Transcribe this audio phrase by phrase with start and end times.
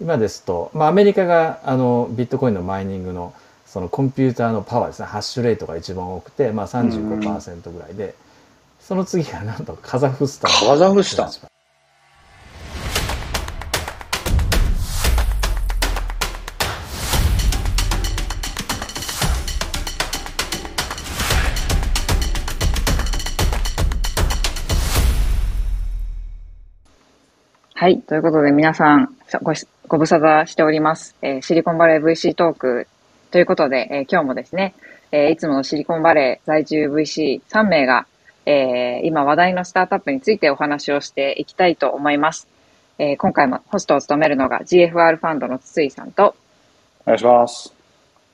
[0.00, 3.32] 今ですと、まあ、アメリカがあのビットコインのマイニングの
[3.66, 5.06] そのコンピューターのパワーですね。
[5.06, 8.14] ハッシュレートが一番多くて、まあ、35%ぐらいで、
[8.80, 10.68] その次がなんとカザフスタン。
[10.68, 11.53] カザフスタン
[27.84, 28.00] はい。
[28.00, 29.52] ということで皆さんご
[29.88, 31.14] ご無沙汰しております。
[31.20, 32.86] えー、シリコンバレー VC トーク
[33.30, 34.74] ということで、えー、今日もですね、
[35.12, 38.06] えー、いつものシリコンバレー在住 VC3 名が、
[38.46, 42.48] えー、今話題のスタートアップについてお話をしていきたいと思います。
[42.98, 46.34] えー、今回もホストを務めるのが GFR ファンドの筒井さんと、
[47.04, 47.74] お願いします。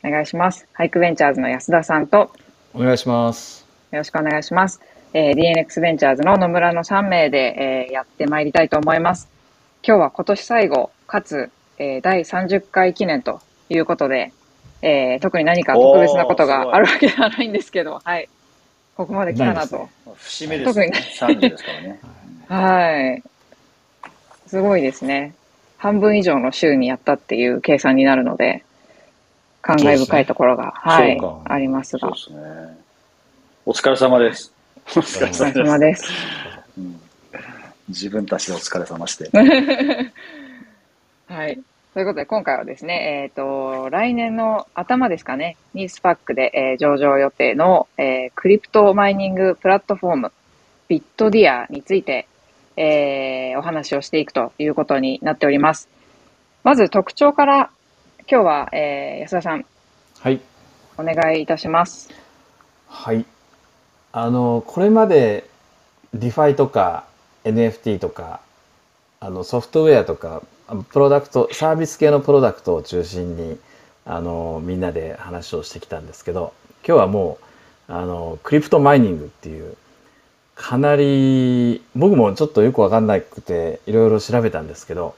[0.05, 0.69] お願いします。
[0.75, 2.31] ハイクベンチャーズの安田さんと、
[2.73, 3.67] お願いします。
[3.91, 4.81] よろしくお願いします。
[5.13, 9.40] えー、DNX ベンチャーズの野村の3名で、えー、やってまいりたいと思います。
[9.83, 14.33] 今日は今年最後、かつ、えー、第30回記念ということで、
[14.83, 18.29] えー、特に何か特別なことがあるわけではないんですけど、はい。
[18.97, 19.89] ここまで来たなと。
[20.17, 20.91] 節目です、ね。
[21.19, 22.01] 特にですからね。
[22.49, 23.23] はい。
[24.47, 25.35] すごいですね。
[25.79, 28.65] 半分以上の週にやったっていう計算になるので、
[29.63, 32.01] 感慨深いところが、ね、はい、ありますが。
[32.01, 32.77] そうですね。
[33.65, 34.53] お疲れ様です。
[34.89, 36.11] お疲れ様です。
[37.91, 39.31] 自分たちでお疲れ様して。
[41.29, 41.61] はい。
[41.93, 50.33] ということで、今回はですね、えっ、ー、と、来年の頭ですかね、に SPAC で、えー、上場予定の、えー、クリプトマイニングプラットフォーム、
[50.89, 52.29] ビットディアについて、
[52.77, 55.89] えー、お話をしていくということになっております。
[56.63, 57.71] まず特徴から、
[58.31, 59.67] 今日は、えー、安田さん。
[60.21, 60.41] はい。
[60.97, 62.09] お願いいたします。
[62.87, 63.25] はい。
[64.13, 65.49] あの、これまで、
[66.15, 67.05] DeFi とか、
[67.45, 68.41] NFT とか
[69.21, 70.43] あのソフトウェアとか
[70.91, 73.59] プロダクトサービス系のプロダクトを中心に
[74.05, 76.53] あのみんなで話をしてきたんですけど
[76.87, 77.39] 今日はも
[77.89, 79.77] うあのクリプトマイニングっていう
[80.55, 85.15] かなり僕もちょっとよく分かんなくていろいろ調べたんですけど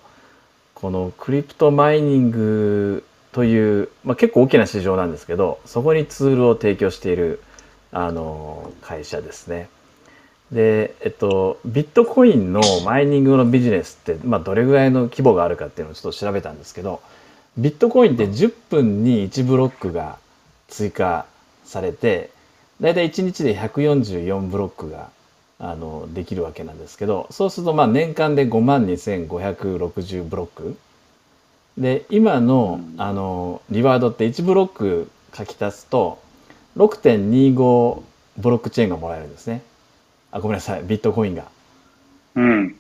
[0.74, 7.42] このクリプトマイニングという、まあ、結構大きな市場なんですけどそこにツールを提供している
[7.92, 9.68] あの会社ですね。
[10.52, 17.00] で、えっと、ビットコインのマイニングのビジネスって、まあ、どれぐらいの規模があるかっていうのをちょっと調べたんですけど、
[17.56, 20.18] ビットコインって10分に1ブロックが
[20.68, 21.26] 追加
[21.64, 22.30] されて、
[22.80, 25.08] だいたい1日で144ブロックが
[25.58, 30.76] あのできるわけなんですけど、そうするとまあ年間で5万2560ブロック。
[31.78, 36.18] で、今のあのリワードって1ブロック書き足すと
[36.76, 38.02] 6.25
[38.36, 39.62] ブロックチェーンがもらえるんですね。
[40.32, 40.82] あごめんなさい。
[40.82, 41.44] ビットコインが、
[42.34, 42.74] うん、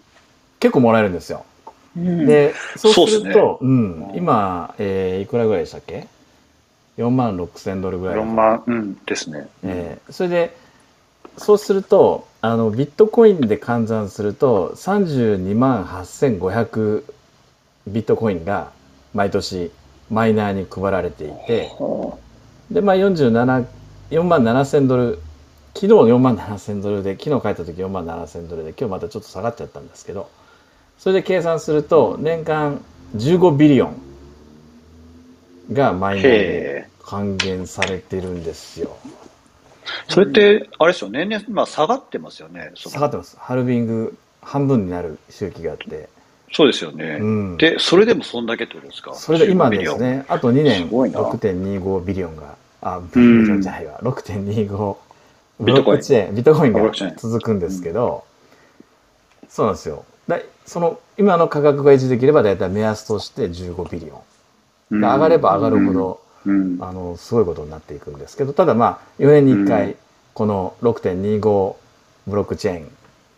[0.58, 1.44] 結構もらえるんですよ、
[1.96, 3.70] うん、でそうするとう、ね、
[4.10, 6.08] うん、今、えー、いくらぐらいでしたっけ
[6.98, 8.16] ？4万6千ドルぐらい。
[8.16, 10.56] 4万、うん、ですね、えー、それで
[11.38, 17.04] そうするとあのビットコインで換算すると32万8500
[17.86, 18.72] ビットコインが
[19.14, 19.70] 毎年
[20.10, 21.70] マイナーに配られていて。
[22.70, 23.66] でまあ47
[24.10, 25.18] 4万7千ドル
[25.74, 30.30] 昨日4万7000ドルで昨日帰った時4万7000ドルで今日またちょっと下がっちゃったんですけど
[30.98, 32.80] それで計算すると年間
[33.16, 33.96] 15ビリオン
[35.72, 38.96] がマイナーで還元されてるんですよ。
[40.08, 42.70] それって、あれですよ、年々、まあ、下がってますよね。
[42.74, 43.36] 下がってます。
[43.38, 46.08] ハルビング、半分になる周期があって。
[46.52, 47.18] そうですよね。
[47.20, 49.14] うん、で、それでもそんだけってことですか？
[49.14, 54.96] それで今ですね、あと2年、6.25ビリオンが、あ、ビリオンじゃないわ、6.25
[55.64, 56.00] ビットコイン。
[56.34, 58.24] ビットコインが続くんですけど、
[59.42, 60.04] うん、そうなんですよ。
[60.28, 65.00] だその今の価格が維持できれば大体目安として15ビリオン。
[65.00, 69.96] 上がれば上がるほど、うん、あのすごいことになっていくんですけどただまあ4年に1回
[70.34, 71.76] この6.25
[72.26, 72.88] ブロックチェーン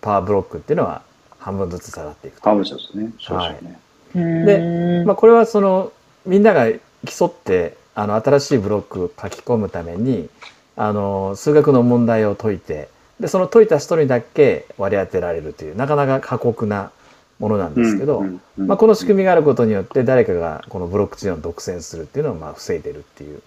[0.00, 1.02] パワーブロックっていうのは
[1.38, 3.12] 半分ずつ下がっていく半分ずつね。
[3.20, 3.78] そうですね。
[4.14, 5.92] はい、で、まあ、これはその
[6.26, 6.66] みんなが
[7.06, 10.28] 競ってあの新しいブロックを書き込むために
[10.76, 12.88] あの数学の問題を解いて
[13.21, 16.91] でその解いた人にだけ割り当てられるというなかなか過酷な
[17.38, 18.25] ものなんですけど、
[18.56, 23.43] まあ、この仕組みがあることによって誰かがこのブロックチェーンを独占するっていうのをまあ防いでるっていう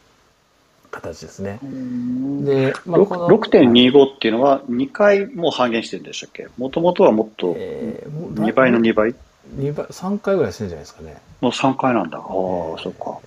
[0.92, 1.60] 形ですね。
[1.62, 9.16] で、まあ、6.25っていうのは2回もう半減してるんでしたっけもともとはもっと2倍の2倍、
[9.56, 11.18] 2倍 ?3 回ぐらいしてるんじゃないですかね。
[11.42, 12.18] もう3回なんだ。
[12.18, 13.20] ああ、そっか。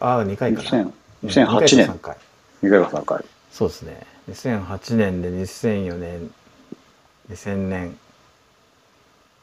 [0.00, 0.90] ああ、2回かな。
[1.24, 1.88] 2008年。
[2.62, 3.24] 2回か3回。
[3.54, 6.30] そうですね2008年で2004年
[7.30, 7.96] 2000年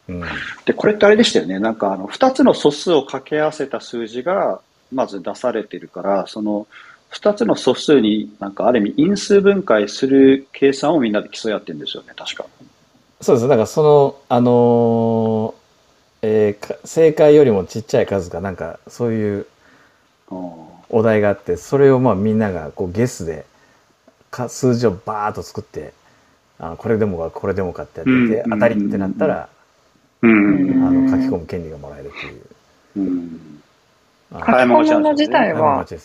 [0.08, 0.24] うん、
[0.66, 1.60] で、これってあれでしたよね。
[1.60, 4.60] なんか、あの、二つの素数を掛け合わせた数字が、
[4.92, 6.68] まず出されてるから、その、
[7.08, 12.46] 二つの素数になんかある意味因数分解する計算をみんなで競い合ってるんですよね、確か。
[13.20, 13.48] そうです。
[13.48, 19.46] だからその、あのー、えー、正解よりもちっちゃい数かなんかそういう
[20.90, 23.46] お題があって、それをまあみんながこうゲスで
[24.32, 25.94] か数字をバーッと作って、
[26.58, 29.50] あこれでもかこれでもかってやってて、当たりってなったら、
[30.24, 33.08] あの書き込む権利がもらえるっていう。
[33.08, 33.62] うん。
[34.32, 35.98] 書き込むの自体は、書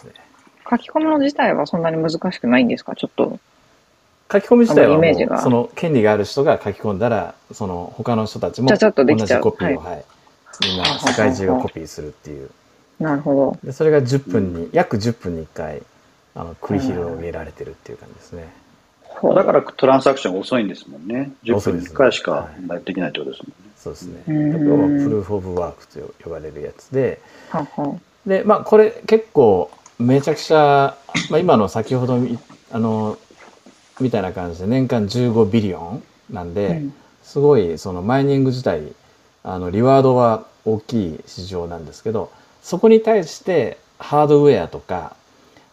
[0.78, 2.94] き込むの自体はそんなに難しくないんですか？
[2.96, 3.38] ちょっと。
[4.32, 8.84] 書き込み自体はもうその権利がある人が書き込んだらその他の人たちも同じ
[9.38, 10.04] コピーを、はい、
[10.62, 12.50] みんな世界中がコピーするっていう。
[12.98, 13.58] なるほど。
[13.62, 15.82] でそれが10分に、約10分に1回
[16.36, 18.48] あの繰り広げられてるっていう感じですね。
[19.34, 21.32] だからトランサクション遅いんですもんね。
[21.42, 22.50] 10分に1回しか
[22.84, 23.72] できないってことですもんね。
[23.76, 24.22] そうですね。
[24.26, 27.20] プルーフ・オブ・ワークと呼ばれるやつで、
[28.26, 30.96] で、まあこれ結構めちゃくちゃ、
[31.30, 32.18] まあ、今の先ほど
[32.70, 33.18] あの
[34.00, 38.92] みたいな感じで年間15ビリオンなんで、うん、すごいそのマイニング自体
[39.42, 42.30] あのリワードは大きい市場なんですけど
[42.62, 45.16] そこに対してハードウェアとか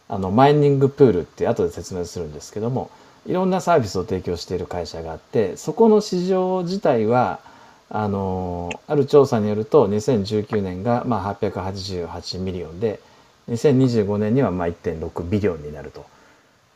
[0.08, 2.90] あのマイニングプールって後で説明するんですけども
[3.26, 7.40] いろんなサービスを提供している会社があってそこの市場自体は
[7.88, 13.00] あのある調査によると2019年がまあ888 million で
[13.48, 16.04] 2025年にはまあ1.6 billion になると。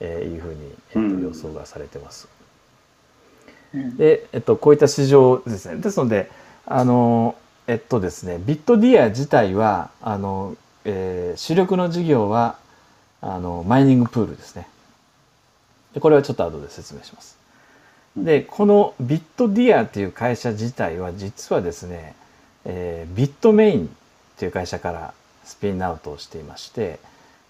[0.00, 2.28] えー、いうふうに、えっと、予想がされてます。
[3.74, 5.80] うん、で、えっと、こういった市場ですね。
[5.80, 6.30] ですので、
[6.66, 7.34] あの、
[7.66, 12.56] えっとですね、ビットディア自体は、あの、えー、主力の事業は、
[13.20, 14.68] あの、マイニングプールですね。
[15.94, 17.36] で、これはちょっと後で説明します。
[18.16, 22.14] で、このビットディアっていう会社自体は、実はですね、
[22.64, 23.88] えー、ビットメインっ
[24.36, 26.98] ていう会社からスピンアウトをしていまして、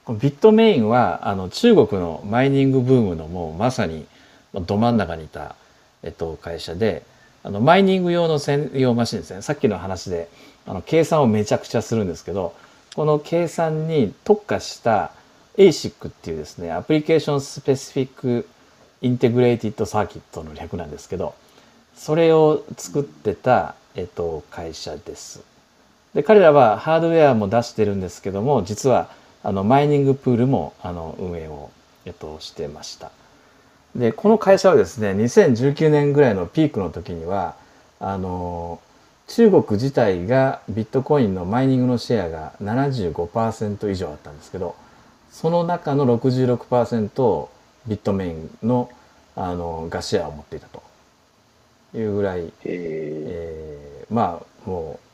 [0.08, 4.06] このビットメインはあの中国のマイニングブームのもうまさに
[4.54, 5.54] ど真ん中にいた、
[6.02, 7.02] えっと、会社で
[7.42, 10.30] あのマイニング用の専用マシンですねさっきの話で
[10.66, 12.54] あの計算をめちゃくちゃするんですけど
[12.94, 15.12] この計算に特化した
[15.58, 18.48] ASIC っていうですね Application Specific
[19.02, 21.34] Integrated Circuit の略なんですけど
[21.96, 25.42] それを作ってた、えっと、会社です。
[26.14, 29.10] で彼らはハードウェアも出してるんですけども実は
[29.42, 31.70] あのマイニングプールもあの運営を、
[32.06, 33.10] えっと、してました。
[33.94, 37.56] でこの会社はですね2019年ぐらいのピークの時には
[37.98, 38.80] あの
[39.26, 44.76] 中国自体がビットコインのマイニングのシェアが75%以上あったんですけど
[45.30, 47.50] その中の66%を
[47.86, 48.90] ビットメインの
[49.36, 50.82] あのがシェアを持っていたと。
[51.94, 55.08] いうぐらい、えー、まあもう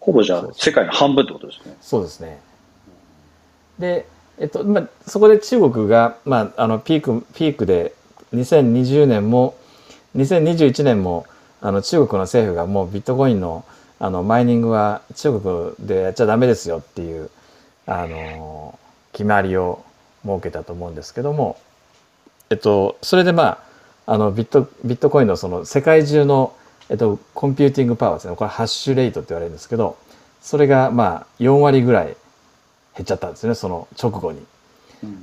[0.00, 1.76] ほぼじゃあ世界の半分ってことですね。
[1.80, 2.40] そうですね。
[3.78, 4.06] で、
[4.38, 7.94] えっと、まあ、そこで中国が、まあ、あの、ピーク、ピークで、
[8.34, 9.54] 2020年も、
[10.16, 11.26] 2021年も、
[11.60, 13.64] あの、中国の政府がもうビットコインの、
[14.00, 17.30] あの、マイニングは中国でやっちゃダメですよっていう、
[17.86, 18.76] あの、
[19.12, 19.84] 決まりを
[20.24, 21.58] 設けたと思うんですけども、
[22.50, 23.62] えっと、それでま
[24.06, 26.54] あ、あの、ビット、ビットコインのその世界中の、
[26.88, 28.36] えっと、コンピューティングパワーですね。
[28.36, 29.96] これハッシュレートって言われるんですけど、
[30.42, 32.16] それがまあ4割ぐらい減
[33.02, 34.44] っちゃったんですねその直後に。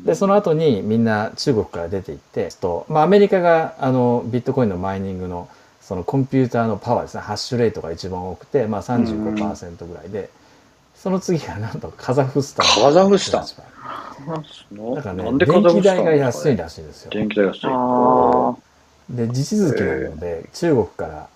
[0.03, 5.47] でその後にみんな中国から出ていってと、まあ、アメリカがあのビットコインのマイニングの
[5.79, 10.29] そのコンピューターのパワーですねハッシュレートが一番多くて、まあ35%ぐらいで、
[11.01, 12.65] その次がなんとカザフスタン。
[12.83, 13.45] カザフスタン。
[14.95, 17.11] だからね電気代が安いらしいんですよ。
[17.11, 21.29] 電気代安いで地続きなので中国から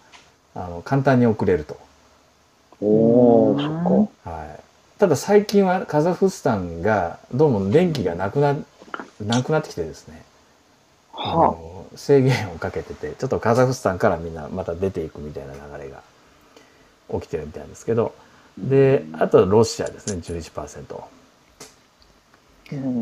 [0.55, 1.77] あの簡単に送れると。
[2.81, 3.69] おおそっ
[4.23, 4.29] か。
[4.29, 4.59] はい。
[4.99, 8.57] ただ最近はカザフスタンがどうも電気がなくな
[9.25, 10.23] なくなってきてですね、
[11.13, 11.55] は
[11.93, 16.01] あ、制限をかけててちょっとカザフスタンからみんなまた出ていくみたいな流れが
[17.19, 18.13] 起きてるみたいですけど
[18.57, 20.77] であとロシアですね11%っ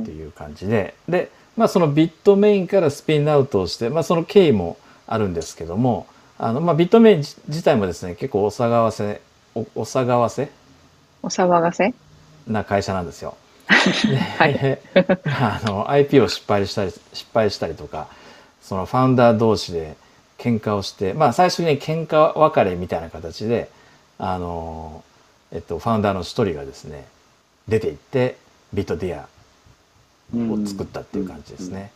[0.05, 0.95] ていう感じで。
[1.07, 4.77] で、まあ、そのビットメインからスピンアウトをして、まあ、その経緯も
[5.07, 9.21] あるんですけどもあの、まあ、ビットメイン自体もですね結構お騒がせ
[9.53, 10.49] おお騒がせ？
[11.21, 11.93] お騒がせ？
[12.47, 13.35] な会社なんですよ。
[13.67, 14.79] はい、
[15.25, 18.07] あの IP を失敗したり失敗したりとか
[18.61, 19.95] そのファウンダー同士で
[20.37, 23.69] 喧嘩をしてまあ最初に喧嘩別れみたいな形で
[24.23, 25.03] あの、
[25.51, 27.05] えっと、ファウンダーの一人がですね
[27.67, 28.37] 出ていって
[28.73, 29.27] ビットディア
[30.53, 31.91] を作ったっていう感じですね。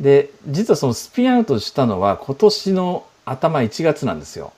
[0.00, 4.52] で実はそのスピンアウトしたのは今年の頭1月なんですよ。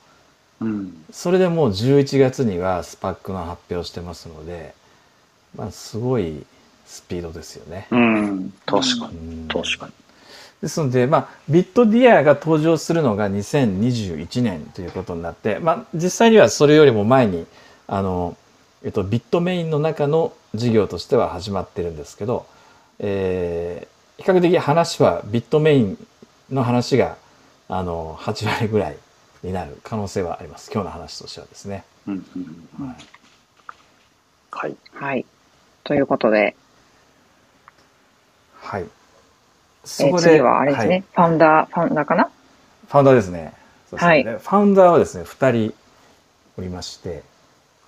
[0.61, 1.05] うん。
[1.11, 4.73] それでもう11月にはスパックの発表してますので、
[5.55, 6.45] まあ、すごい
[6.85, 7.87] スピードですよね。
[7.91, 8.53] うん。
[8.65, 9.45] 確かうに。
[9.45, 9.93] ん確かに。
[10.61, 17.45] ですので、まあ、ビットディアが登場するのが2021年ということになって、まあ、実際にはそれよりも前に、
[17.91, 18.37] あの、
[18.85, 22.45] えっと、ビットメインの中の事業としては始まってるんですけど、
[22.99, 26.07] えー比較的話はビットメイン
[26.51, 27.15] の話が、
[27.69, 28.97] あの、8割ぐらい
[29.43, 30.69] になる可能性はあります。
[30.73, 31.85] 今日の話としてはですね。
[32.05, 32.13] うん。
[32.35, 32.97] うんうんはい
[34.51, 34.75] はい。
[34.91, 35.25] はい。
[35.85, 36.57] ということで、
[38.61, 38.83] はい。
[38.83, 42.25] えー次はあれですね、はいファウンダー、ファウンダーかな？
[42.25, 43.53] ファウンダーですね。
[43.89, 45.73] そうですねはいでファウンダーはですね、2人
[46.57, 47.23] おりまして、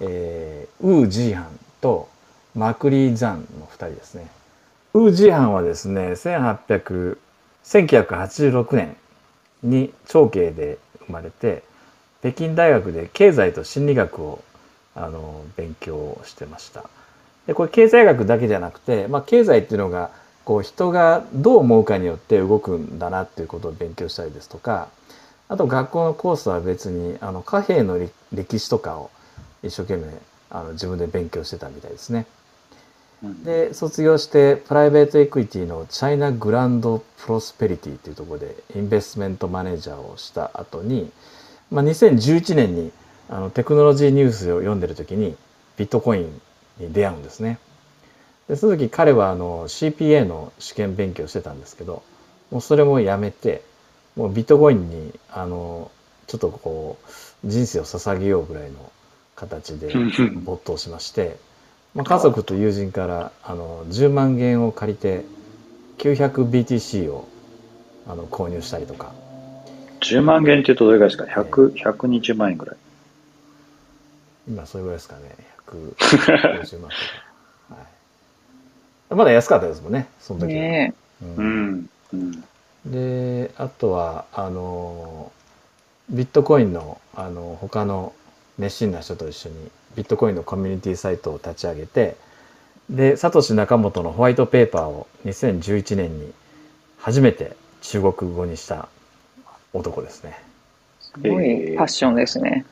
[0.01, 2.09] えーウー・ジーハンと
[2.55, 4.27] マクリー・ザンの2人ですね。
[4.93, 7.17] ウー・ジーハンはですね、1800
[7.63, 8.97] 1986年
[9.63, 11.63] に長慶で生まれて、
[12.21, 14.43] 北京大学で経済と心理学を
[14.95, 16.89] あの勉強してました。
[17.47, 20.11] でこれ経済学だけじゃなくて、まあ、経済っていうのが
[20.45, 24.89] こう人がどう思うかによって動くんだなっていうことを勉強したりですとか
[25.47, 29.11] あと学校のコースは別にあの貨幣の歴歴史とかを
[29.63, 30.07] 一生懸命
[30.49, 32.25] あの自分で勉強してたみたいですね。
[33.23, 41.11] うん、で卒業してプライベートエクイティのチャイナグランドプロスペリティというところでインベストメントマネージャーをした後に、
[41.69, 42.91] まあ、2011年に
[43.29, 45.35] あのテクノロジーニュースを読んでる時に
[45.77, 46.41] ビットコイン
[46.79, 47.59] に出会うんですね。
[48.49, 52.03] でその時彼はあの CPA の試験勉強してたんですけど
[52.49, 53.61] もうそれもやめて
[54.15, 55.89] もうビットコインにあの
[56.27, 56.97] ちょっとこ
[57.45, 58.90] う人生を捧げようぐらいの
[59.47, 59.93] 形で
[60.43, 61.37] 没頭しまして。
[61.93, 65.25] まあ、家族と友人からあの10万元を借りて
[65.97, 67.27] 900BTC を
[68.07, 69.11] あの購入したりとか
[69.99, 72.77] 10万元って言うとどれぐらいですか ?100、120万円ぐらい。
[74.47, 75.21] 今それぐらいですかね
[75.67, 76.95] 150万と
[77.69, 77.81] か、は
[79.11, 81.89] い、まだ安かったですもんねその時は、ねううんん。
[82.13, 82.43] うん。
[82.87, 85.31] であとはあの
[86.09, 88.13] ビットコインのあの他の
[88.59, 89.55] 熱心な人と一緒に
[89.95, 92.15] ビットコインのコミュニティサイトを立ち上げて
[92.89, 96.33] でサトシ・ナカモトのホワイトペーパーを2011年に
[96.97, 98.89] 初めて中国語にした
[99.73, 100.37] 男ですね。
[100.99, 102.65] すごいパッションですね。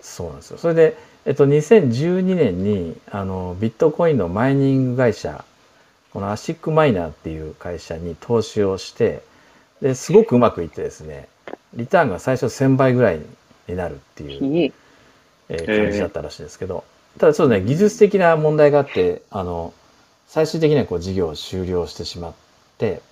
[0.00, 0.58] そうなんですよ。
[0.58, 5.44] それで、えっと、2012年にあのビットコインのマイニング会社
[6.12, 9.22] このアシックマイナーっていう会社に投資をして
[9.80, 11.28] ですごくうまくいってですね
[11.74, 13.20] リターンが最初1000倍ぐらい
[13.68, 14.72] になるっていう。
[15.48, 16.84] えー感じだったらしいんですけど、
[17.18, 19.74] ただちょっとね技術的な問題があってあの
[20.28, 22.32] 最終的にはこう事業を終了してしまっ
[22.78, 23.02] て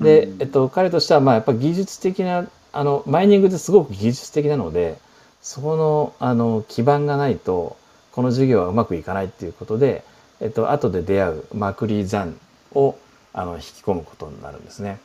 [0.00, 0.42] で、うん。
[0.42, 4.96] えっと、彼としてはまあやっぱ技術的なあのマイニングってすごく技術的なので
[5.42, 7.76] そこのあの基盤がないと
[8.12, 10.04] この事業はうまくいかないっていうことで、
[10.40, 12.38] えっと後で出会うマクリー・ザン
[12.72, 12.96] を
[13.32, 15.00] あの引き込むことになるんですね。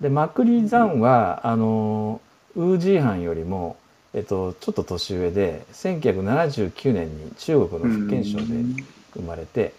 [0.00, 2.20] でマクリー・ザンはあの
[2.56, 3.76] ウー・ジーハンよりも、
[4.14, 8.44] えっと、ちょっと年上で1979年に中国の福建省で
[9.14, 9.74] 生まれて、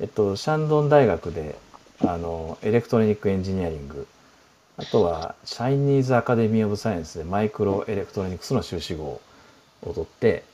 [0.00, 1.56] えっと、シャンドン大学で
[2.00, 4.06] あの Electronic Engineering
[4.76, 9.20] あとは Chinese Academy of Science でマイクロエレクトロニクスの修士号を
[9.82, 10.44] 取って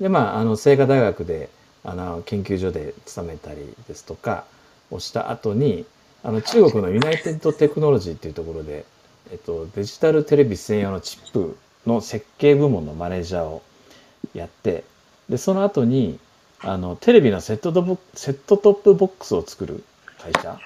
[0.00, 1.48] でまああの清華大学で
[1.84, 4.44] あの研究所で勤めたりですとか
[4.90, 5.84] をした後に
[6.22, 8.86] あの中国のユナイテッドテクノロジーっていうところで、
[9.30, 13.62] えっと、デジタルテレビ専用のチップの設計部門のマネージャーを
[14.34, 14.84] やって
[15.28, 16.18] でその後に
[16.60, 19.84] あのテレビのセットトップセットトップボックスを作る
[20.18, 20.58] 会社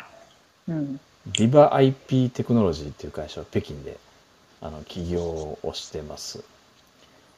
[0.68, 1.00] うん。
[1.36, 3.98] ビバ IP テクノロジーっていう会社を北京で
[4.60, 6.42] あの起業をしてます。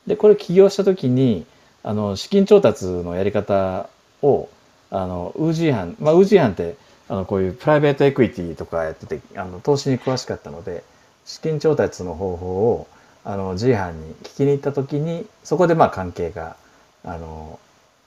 [0.06, 1.44] でこれ起業した時に
[1.82, 3.88] あの資金調達のやり方
[4.22, 4.48] を
[4.90, 6.76] あのウージーハン、まあ、ウージーハンって
[7.08, 10.84] あのこういうプライベートエクイティとかやっててあの投資に詳しかったので
[11.24, 12.86] 資金調達の方法を
[13.24, 16.56] あのジーハンに聞きに行った時にそこでまあ関係が
[17.04, 17.58] あの、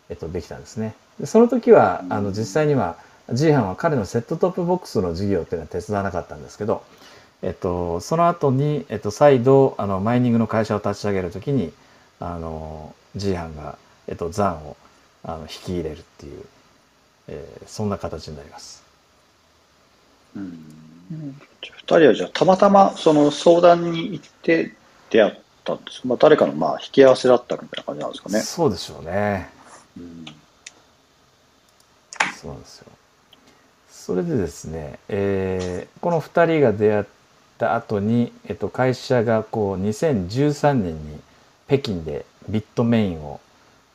[0.10, 0.96] えっと、できたんですね。
[1.20, 2.98] でその時はあの実際には
[3.32, 6.84] ジーハンは彼のセットトップボックスの事業っていうのは手伝わなかったんですけど、
[7.42, 11.72] えっと、その後に、えっと、再度あのマイニングの会社を立ち上げる時に
[12.20, 13.78] あのジーハンが、
[14.08, 14.76] えっと、ザンを
[15.24, 16.46] あの引き入れるっていう、
[17.28, 18.84] えーそんな形になります。
[20.36, 20.44] うん
[21.12, 24.74] うん二人はじゃあたまたまその相談に行って
[25.14, 28.40] 出会ったんですまあ誰かのまあ引き合わせだったみたいな感じなんですかね。
[28.42, 29.50] そうでしょうね。
[29.96, 30.26] うん
[32.42, 32.88] そうなんですよ。
[33.90, 37.04] それでですね、えーこの2人が出会っ
[37.58, 41.22] た後に、えっと、会社がこう2013年に
[41.68, 43.40] 北京でビットメインを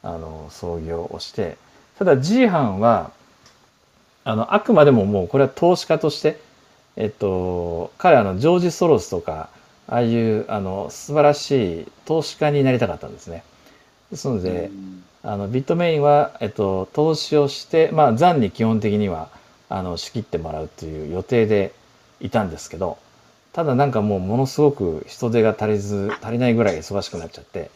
[0.02, 1.58] あの創業をして
[1.98, 3.10] ただ G 班は
[4.24, 6.40] あのあくまでももうこれは投資家として
[6.96, 9.50] えっと彼はあのジョージ・ソロスとか
[9.88, 13.42] ああいうあの素晴らしい投資家になりたかったんですね。
[14.10, 14.70] ですので、
[15.22, 19.28] あのビットメインは、えっと、投資をして、まあ、残に基本的には
[19.68, 21.72] あの仕切ってもらうという予定で
[22.20, 22.98] いたんですけど
[23.52, 27.70] ただなんかもうものすごく人手が足りず足りないぐらい忙しくなっちゃって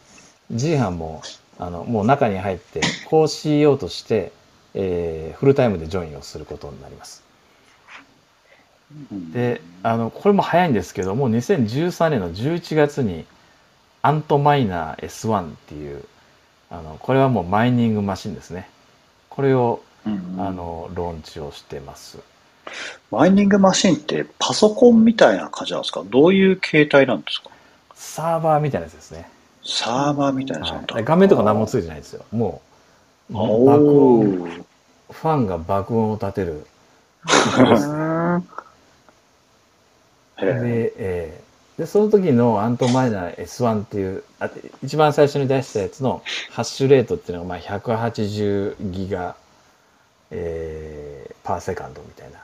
[0.51, 1.21] G 班も
[1.59, 4.31] あのもう中に入ってこうしようとして、
[4.73, 7.22] えー、フルタイムでジョインをすることになります。
[9.31, 13.25] であのこれも早いんですけども2013年の11月に
[14.01, 16.03] アントマイナー S1 っていう
[16.69, 18.69] あのこれはもうマイニングマシンですね。
[19.29, 22.19] これを、うんうん、あのローンチをしてます。
[23.11, 26.03] マイニングマシンってパソコンみたいな感じなんですか？
[26.05, 27.49] どういう形態なんですか？
[27.95, 29.29] サーバーみたいなやつですね。
[29.65, 32.25] サーバーみたいなやつ、はい、画面とか何もついてないですよ。
[32.31, 32.61] も
[33.29, 34.65] う爆音。
[35.11, 36.65] ファンが爆音を立てる
[40.45, 44.49] で、えー、でその時のアントマイナー S1 っていうあ
[44.83, 46.21] 一番最初に出したやつの
[46.51, 49.35] ハッシュレートっていうのがまあ180ギガ、
[50.31, 52.39] えー、パーセカンドみたいな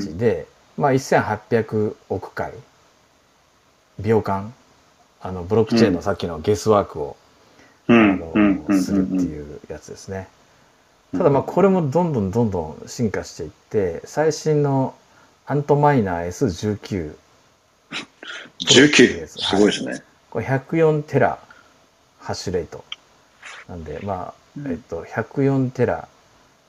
[0.00, 0.46] 形で、
[0.78, 2.52] うん、まあ、1800億回
[3.98, 4.52] 秒間
[5.20, 7.16] あのブロックチェーンのさっきのゲスワークを、
[7.88, 10.28] うん、あのするっていうやつですね。
[11.12, 14.94] ただまあこれもどんどんどんどん進化していって最新の
[15.50, 17.16] アントマイナー S19。
[18.60, 19.26] 19?
[19.26, 19.90] すごいですね。
[19.90, 21.40] はい、これ104テラ
[22.20, 22.84] ハッシュレート。
[23.68, 26.06] なんで、まあ、えっと、104テラ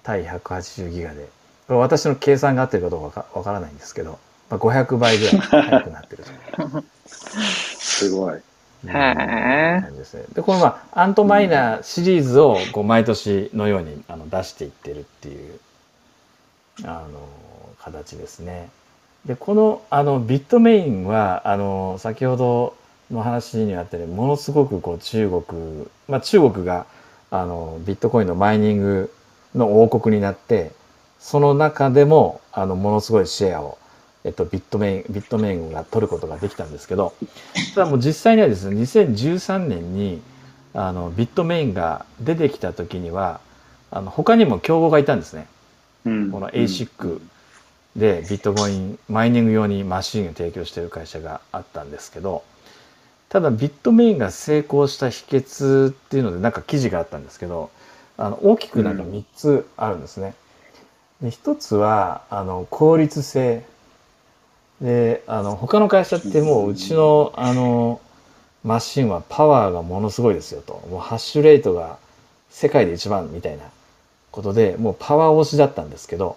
[0.01, 1.29] 対180ギガで、
[1.67, 4.17] これ私の計算が合ってるかどうかわからないんですけど、
[4.49, 6.83] まあ、500倍ぐらい速くなってると。
[7.05, 8.35] すごい。
[8.35, 8.41] へ
[8.87, 9.83] え。
[10.33, 15.59] で、このまあ、アントマイナーシリーズをこう毎年のようにあの出していってるっていう、
[16.83, 17.29] あの、
[17.81, 18.69] 形ですね。
[19.25, 22.75] でこのあのビットメインはあの先ほど
[23.11, 26.85] の話にあったようにものすごくこう中国、まあ、中国が
[27.29, 29.13] あのビットコインのマイニング
[29.53, 30.71] の王国になって
[31.19, 33.77] その中でもあのものすごいシェアを、
[34.23, 37.13] えっと、ビットメインビットメインが取ることができたんですけど
[37.75, 40.21] ただもう実際にはですね2013年に
[40.73, 43.39] あのビットメインが出てきた時には
[43.91, 45.47] あの他にも競合がいたんですね。
[46.05, 47.21] うん、この ASIC
[47.95, 52.43] でビットコインマイニング用にマシンを提供している会社があったんですけど
[53.29, 57.69] ただビットメインが成功した秘訣っていうのでなんか記事があったんですけど
[58.17, 60.35] あの大きくなんか3つあるんですね。
[61.21, 63.63] で1つはあの効率性。
[64.81, 68.01] であの他の会社ってもううちのあの
[68.63, 70.73] マシンはパワーがものすごいですよと。
[70.89, 71.97] もうハッシュレートが
[72.49, 73.63] 世界で一番みたいな
[74.31, 76.35] ことでもうパワー推しだったんですけど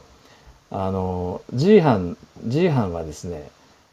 [0.76, 2.16] あの G 班
[2.48, 3.48] G 班はですね、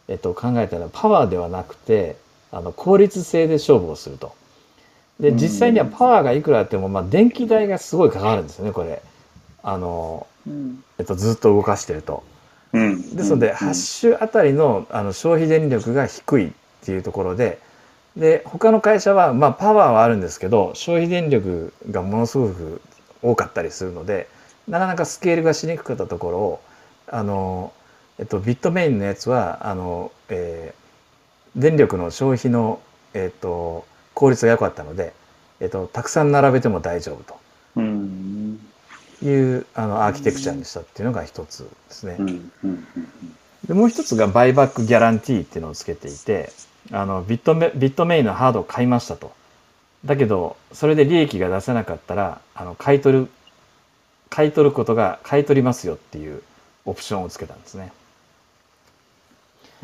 [0.07, 2.15] えっと、考えたらパワーではなくて
[2.51, 4.33] あの効率性で勝負をすると。
[5.19, 9.03] で実際にはパワーがいくらあっても、まあ、電気代がすごいかかるんですよねこれ。
[9.61, 10.25] あの、
[10.97, 12.23] えっと、ずっと動かしてると。
[12.73, 16.51] うん、ですので、ハッシュあたりのあの消費電力が低いっ
[16.83, 17.59] ていうところで
[18.17, 22.81] で他の会社は、まあ、パワーはあるんですけど消費電力がものすごく
[23.21, 24.27] 多かったりするので
[24.67, 26.61] なかなかスケールがしにくかったところを
[27.11, 27.73] あの、
[28.17, 32.81] えっと、ビットメインのやつはあの、えー、電力の消費の、
[33.13, 35.13] えっと、効率が良かったので、
[35.59, 37.81] えっと、たくさん並べても大丈夫と
[39.23, 42.17] いうあのアーキテクチャにしたっていうのが一つですね。
[43.67, 46.51] でもう一つがバイバックギャランティーっていうのをつけていて
[46.91, 49.33] あのビットメビットメインのハードを買いましたと。
[50.03, 53.27] だけどそれで利益が出せなかったらあの買い取る
[54.29, 56.41] 買い取ることが買い取りますよっていう
[56.85, 57.91] オプションをつけたんですね。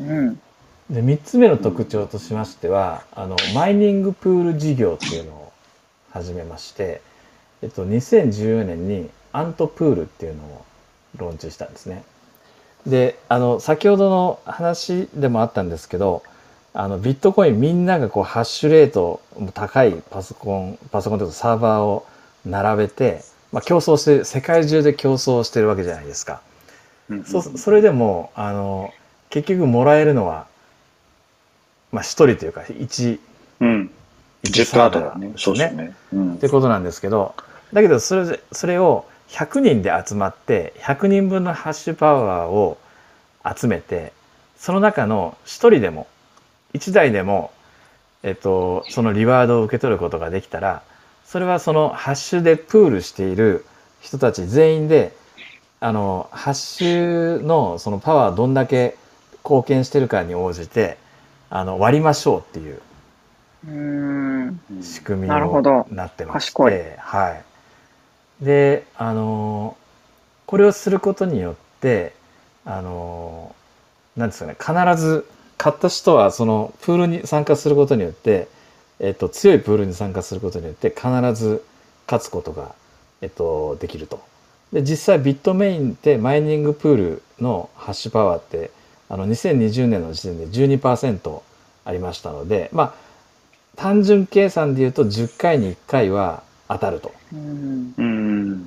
[0.00, 0.34] うん、
[0.90, 5.52] で3つ目の特徴としましてはあのマイニングプール事業っていうのを
[6.10, 7.00] 始めまして、
[7.62, 10.64] えっと、2014年にアントプールっていうのを
[11.16, 12.04] ローンチしたんですね。
[12.86, 16.22] であの先ほどの話でもあったんですけど
[16.72, 19.20] あのビットコインみんながこうハッシュレート
[19.52, 22.06] 高いパソコンパソコンというかサーバーを
[22.46, 26.40] 並べて、まあ、競争して世界中で競争してるわけじゃないですか。
[27.24, 28.92] そそれでもあの
[29.30, 30.46] 結局もらえるのは、
[31.92, 33.18] まあ、1人というか1、
[33.60, 33.90] うん、
[34.44, 35.70] 1サーバーですね。
[35.70, 35.96] ね。
[36.12, 37.34] うん、ってことなんですけど
[37.72, 42.78] だけどそれそれを100人で集まって100人分のハッシュパワーを
[43.56, 44.12] 集めて
[44.56, 46.06] その中の1人でも
[46.74, 47.52] 1台でも
[48.22, 50.82] えっと、そのリワードを受け取ることができたら、
[51.24, 53.64] それはそのハッシュでプールしている
[54.00, 55.14] 人たち全員で、
[55.80, 58.96] あの、ハッシュのそのパワーどんだけ
[59.44, 60.98] 貢献してるかに応じて、
[61.50, 62.80] あの、割りましょうっていう。
[64.82, 67.30] 仕組みになってまして、は
[68.40, 68.44] い。
[68.44, 69.76] で、あの、
[70.46, 72.14] これをすることによって、
[72.64, 73.54] あの、
[74.16, 78.48] なんですかね、必ず買った人はそのプールに参加することによって、
[79.00, 81.64] えっと、強いプールに参加することによって必ず
[82.06, 82.74] 勝つことが、
[83.22, 84.20] えっと、できると。
[84.72, 88.70] で、実際ビットメインってマイニングプールのハッシュパワーって、
[89.08, 91.40] あの、2020年の時点で12%
[91.84, 92.94] ありましたので、まあ、
[93.76, 97.12] 単純計算で言うと10回に1回は当たると。
[97.32, 97.94] うん。
[97.96, 98.62] うん。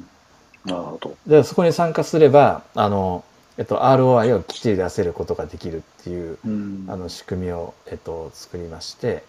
[0.65, 1.17] なるほど。
[1.27, 3.23] で、そこに参加すれば、あの、
[3.57, 9.23] えっと、ROI をきっちり出せることができるっていう、うんあの、仕組みを、えっと、作りまして、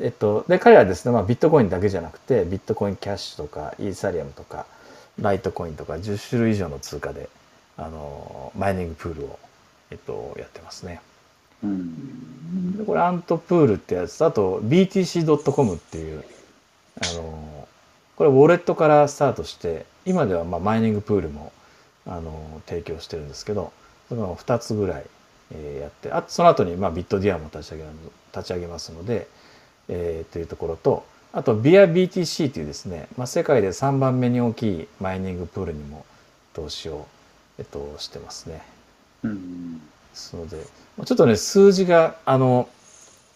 [0.00, 4.66] えっと、で、彼はですね、まあ、ビットコインだけじゃなくて、ビットコインキャッシュとか、イーサリアムとか、
[5.20, 7.28] ライトコインとか、10種類以上の通貨で、
[7.76, 9.38] あの、マイニングプールを、
[9.90, 11.00] えっと、やってますね。
[11.62, 12.76] うん。
[12.76, 16.24] でこれアントプールってやつとあと BTC.com っていう
[17.02, 17.68] あの
[18.16, 21.52] これウォレットからスタートして今ではまあマイニングプールも
[22.06, 23.72] あの提供してるんですけど
[24.08, 25.04] その2つぐらい、
[25.52, 27.90] えーやってあとその後にまあビットディアも立ち上げる
[28.34, 29.26] 立ち上げますので、
[29.88, 31.04] えーというところと
[31.36, 36.06] あと BIABTC というですね、まあ、世界で3番目に大きいマイニングプールにも
[36.52, 37.08] 投資を、
[37.58, 38.62] えっと、してますね。
[39.24, 39.78] うん。
[39.78, 39.80] で
[40.14, 40.58] すので、
[40.96, 42.68] まあちょっとね、数字が、あの、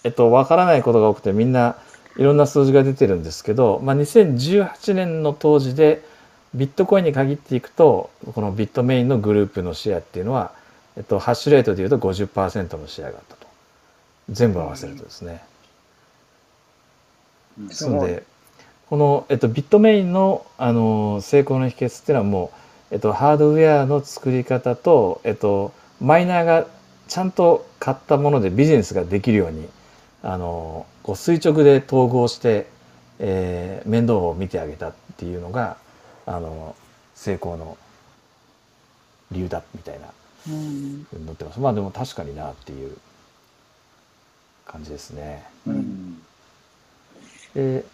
[0.04, 1.76] えっと、わからないことが多くて、みんな
[2.16, 6.04] いろんな数字が出てるんですけど、まあ、2018年の当時で、
[6.54, 10.52] ビットコインに限っていくと、このビットメインのグループのシェアっていうのは、
[10.96, 13.46] えっと、ハッシュレートでいうと50%のシェアがあったと。
[14.30, 15.42] 全部合わせるとですね。
[17.66, 18.22] ですので、
[18.88, 22.52] この、えっと、ビットメインの、あの、成功の秘訣っていうのはも
[22.90, 26.66] う、えっと、ハードウェアの作り方と、えっと、マイナーが
[27.08, 29.68] ちゃんと買ったものでビジネスができるように、
[30.22, 32.66] あの、こう垂直で統合して、
[33.18, 35.76] えー面倒を見てあげたっていうのが、
[36.26, 36.76] あの、
[37.14, 37.76] 成功の
[39.32, 40.06] 理由だみたいな
[40.48, 41.06] うん。
[41.10, 41.60] ふうに載ってます。
[41.60, 42.96] まあでも確かになっていう
[44.66, 45.44] 感じですね。
[45.66, 46.22] うん。
[47.58, 47.84] で、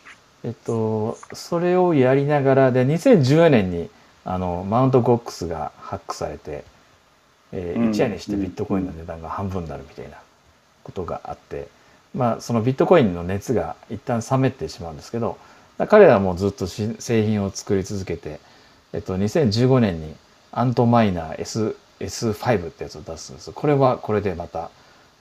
[0.44, 3.88] えっと、それをやりながら、で、2014年に、
[4.26, 6.64] あの、マウントゴックスがハックされて、
[7.52, 10.18] えーうん一夜にしてビットコインの値段が半分になるみたいな
[10.82, 11.68] ことがあって、
[12.14, 15.38] まあ、そのビットコインの熱が一旦冷めてしまうんですけど、
[15.88, 18.40] 彼らはもうずっとし製品を作り続けて、
[18.92, 20.14] えっと、2015年に
[20.52, 24.70] アントマイナー S S5 ってやつを出すんですこれはこれでまた、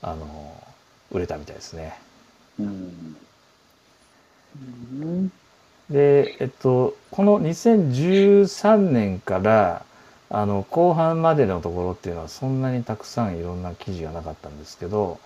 [0.02, 0.64] あの、
[1.12, 1.98] 売れたみたいですね。
[2.60, 3.16] うん。
[4.56, 5.32] うん。
[5.90, 9.86] で、えっと、この2013年から、
[10.30, 15.20] あの、後半までのところっていうのはそんなにたくさんいろんな記事がなかったんですけど、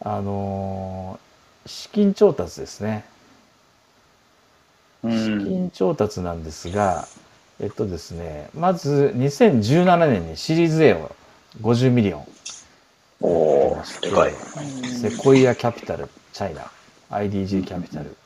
[0.00, 1.18] あの、
[1.66, 3.04] 資金調達ですね。
[5.02, 5.44] う資ん。
[5.44, 7.08] 金調達なんですが、
[7.60, 11.14] えっとですね、まず2017年にシリーズ A を
[11.62, 12.26] 50 million
[13.20, 14.34] おー、でかい。
[14.84, 16.70] セコイアキャピタル、チャイナ、
[17.10, 18.16] IDG キャピタル、うん。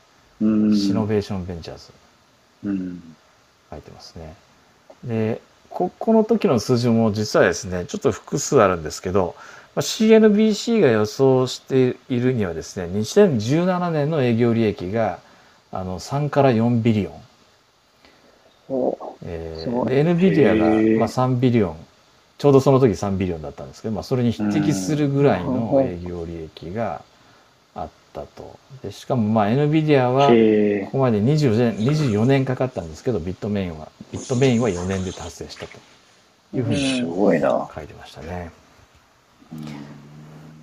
[0.75, 1.91] シノベーションベンチャーズ、
[2.65, 3.15] うん。
[3.69, 4.35] 書いてますね。
[5.03, 9.35] で、ここの時の数字も実はですね、ちょっと複数あるんですけど、
[9.75, 15.19] まあ CNBC が予想しているにはですね、2017年の営業利益が
[15.71, 17.13] あの3から4 billion。
[18.69, 20.65] おえー NVIDIA が、
[20.99, 21.75] まあ、3ビリオン、
[22.37, 27.10] ちょうどその時3ビリオンだったんですけど、まあ、それに匹敵するぐらいの営業利益があ
[28.11, 28.59] ったと。
[28.83, 35.77] でしかも、まあ、NVIDIA は、へここまで24年 ,24 年かかったんですけど、ビットメインは、ビットメインは4年で達成したと
[36.53, 36.75] いうふうえ。
[36.75, 36.99] に。
[37.73, 38.51] 書いてましたね。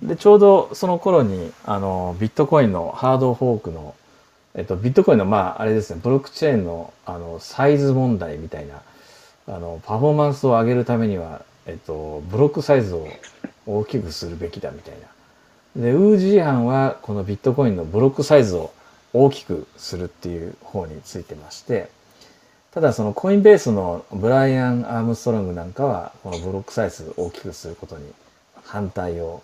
[0.03, 3.95] で、ちょうどその頃に、あの、ビットコインのハードフォークの、
[4.55, 8.81] えっと、ビットコインの、まあ、あれですね、ブロックチェーンの、あの、サイズ問題みたいな、
[9.47, 13.07] あの、パフォーマンスを上げるためには、えっと、ブロックサイズを
[13.65, 15.08] 大きくするべきだみたいな。
[15.75, 18.71] で、ウージー班は、このビットコインのブロックサイズを
[19.13, 21.89] 大きくするっていう方についてまして、
[22.71, 28.11] ただそのコインベースのブライアン・アームストロングなんかは、このブロックサイズを大きくすることに
[28.63, 29.41] 反対を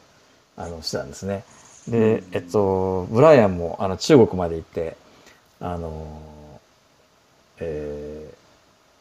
[0.58, 1.44] あのしてたんですね。
[1.88, 4.96] で、えっと、ブライアンもあの中国まで行って、
[5.60, 6.22] あの、
[7.60, 8.32] え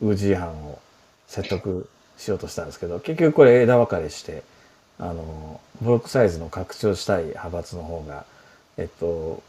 [0.02, 0.78] ー、ウージー班を
[1.26, 4.42] 説得しようとしたんですけど、結局これ枝分かれして、
[4.98, 8.24] あの、ブロックサイズの拡張したい派閥の方が、
[8.76, 9.42] えっと、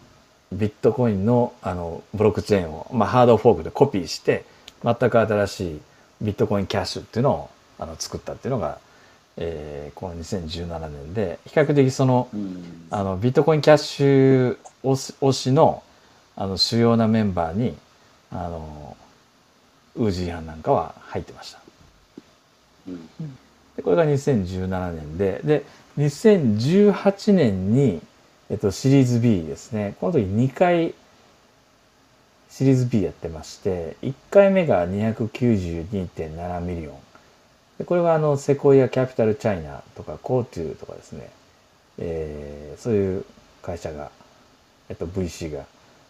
[0.51, 4.45] ビットコインのあのブロックチェーンを、まあ、ハードフォークでコピーして
[4.83, 5.81] 全く新しい
[6.21, 8.79] ビットコインキャッシュっていうのをあの作ったっていうのが、
[9.37, 15.83] えーこの2017年で比較的そのうんあのビットコインキャッシュ推し推しの
[16.35, 17.75] あの主要なメンバーに
[18.31, 18.97] あの
[19.95, 21.59] ウージーハンなんかは入ってました。
[22.87, 23.09] うん
[23.75, 25.63] でこれが2017年でで
[25.97, 28.01] 2018年に、
[28.49, 29.95] えっと、シリーズ B ですね。
[29.99, 30.93] この時2回
[32.49, 36.95] シリーズ B やってまして1回目が292.7 million。
[37.77, 41.29] でこれはあのセコイア・キャピタル・チャイナとかコートゥーとかですね、
[41.97, 43.25] えーそういう
[43.65, 44.11] 会社が、
[44.89, 45.65] えっと、VC が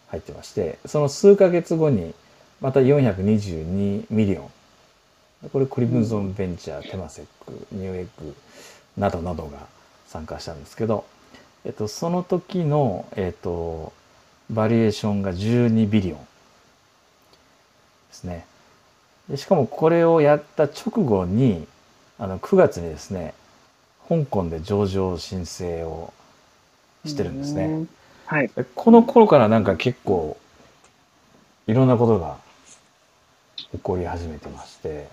[0.08, 2.14] 入ってましてその数ヶ月後に
[2.60, 4.50] また422 million
[5.52, 8.34] これクリムゾンベンチャー、テマセック、ニューエッグ
[8.96, 9.66] などなどが
[10.06, 11.04] 参加したんですけど、
[11.64, 13.92] えっと、その時の、えっと、
[14.50, 16.24] バリュエーションが12 billion で
[18.12, 18.46] すね。
[19.28, 21.66] でしかもこれをやった直後に、
[22.18, 23.34] あの、9月にですね、
[24.08, 26.12] 香港で上場申請を
[27.04, 27.64] してるんですね。
[27.64, 27.88] うん。
[28.26, 28.48] はい。
[28.48, 30.36] でこの頃からなんか結構
[31.66, 32.38] いろんなことが
[33.76, 35.08] 起こり始めてまして、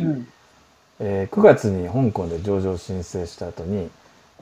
[0.00, 0.28] うん。
[1.00, 3.90] えー9月に香港で上場申請した後に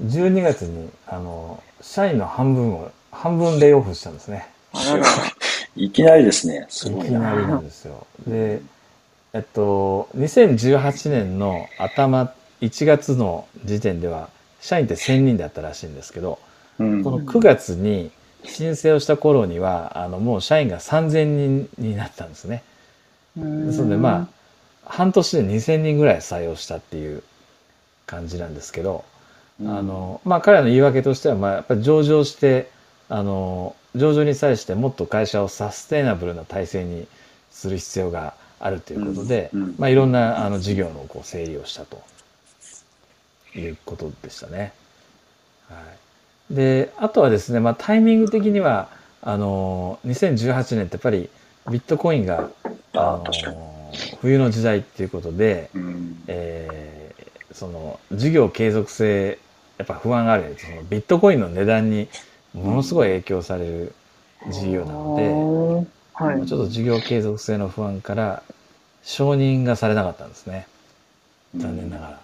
[0.02, 4.46] 12月にあの社員の半分を半分レイオフしたんですね。
[5.76, 5.90] い。
[5.90, 6.66] きなりですね。
[6.68, 7.10] すいごいな。
[7.10, 8.06] きなりなんですよ。
[8.26, 8.62] で
[9.32, 16.38] えっと2018年の頭1月の時点では社員って1000人だったらしいんですけど
[16.78, 17.02] うん。
[17.02, 18.10] この9月に
[18.44, 22.62] 申請をした頃にはあのもう社員が3000人になったんですね。
[22.68, 22.74] うん
[23.36, 24.28] ですのでまあ
[24.86, 27.22] 半年で2000人ぐらい採用したっていう
[28.06, 29.04] 感じなんですけど、
[29.60, 29.70] うん。
[29.70, 32.70] あのまあ彼らの言い訳としてはまあやっぱり上場して
[33.08, 37.06] あの上場に際してもっと会社をサステイナブルな体制に
[37.50, 42.02] する必要があるということで、うんうんまあ、いろんなあの事業のこう整理をしたと
[43.54, 44.72] いうことでしたね。
[45.68, 45.76] は
[46.50, 48.88] い、であとはですね、まあ、タイミング的には
[49.22, 51.30] あの2018年ってやっぱり
[51.70, 52.50] ビットコインが
[52.92, 53.24] あの
[54.20, 56.22] 冬の時代っていうことで、うん。
[56.26, 56.94] えー
[57.54, 59.38] その事業継続性
[59.78, 62.08] やっぱ不安があるそのビットコインの値段に
[62.52, 63.94] ものすごい影響される
[64.50, 66.36] 事業なので、はい。
[66.36, 68.42] まあちょっと事業継続性の不安から
[69.02, 70.66] 承認がされなかったんですね。
[71.56, 72.18] 残念なが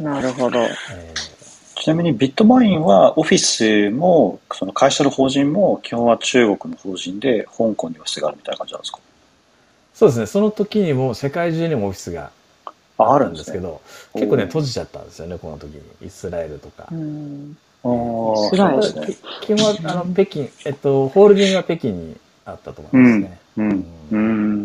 [0.00, 0.58] ら、なるほど。
[0.60, 1.14] え
[1.80, 8.98] ちなみにビットマインはオフィスもその会社の法人も基本は中国の法人で香港にオフィスがあるみたいな感じなんですか？
[8.98, 9.00] ー
[9.94, 12.30] そうですねその時にも世界中にもオフィスが
[12.98, 13.80] あるるんですけど
[14.12, 17.92] 結構ね閉じちゃったんですよねこの時にイスラエルとか、うんああ、
[18.46, 19.16] イスラエルそうですね。
[19.40, 22.14] き基本はあの北京えっとホールディングは北京に
[22.44, 23.84] あったと思いますね、うん。
[24.10, 24.64] うん。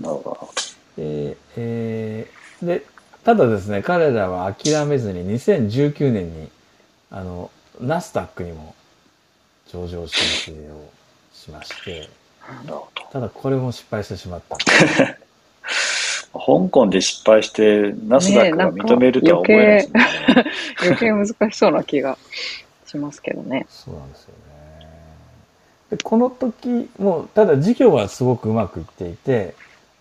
[0.00, 0.48] なるほど。
[0.96, 2.93] で,、えーで
[3.24, 6.48] ただですね彼らは諦めずに2019年に
[7.10, 8.74] あのナスダックにも
[9.68, 10.90] 上場申請を
[11.32, 12.08] しまして
[13.10, 14.64] ただこれも失敗してしまったど。
[16.34, 20.06] 香港で失敗してナスダックが認めるとは思えないですね。
[20.82, 22.18] 余計難しそうな気が
[22.86, 23.66] しますけどね。
[23.70, 24.44] そうなんですよね
[25.90, 29.54] でこの時もただ事業はすごくうまくいっていて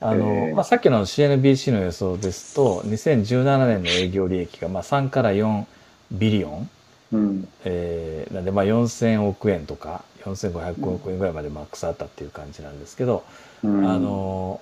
[0.04, 0.56] あの、えー。
[0.56, 5.66] まあ、さっきの CNBC の予想ですと2017年の営業利益がまあ3から4
[6.12, 6.70] ビリオン。
[7.14, 7.48] うん。
[7.66, 13.24] えーなんでまあ4000億円とか4500億円ぐらいまでマックスあったっていう感じなんですけど、
[13.64, 13.90] うん。
[13.90, 14.60] あ、の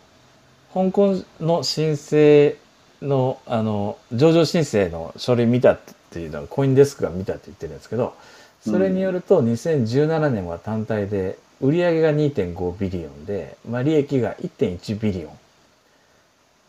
[0.74, 2.58] 香港の申請
[3.02, 5.80] のあの上場申請の書類見たっ
[6.12, 8.14] ていうのは CoinDesk が見たって言ってるんですけど
[8.62, 15.38] それによると2017年は単体で売上が2.5 billion で、まあ、利益が1.1 billion。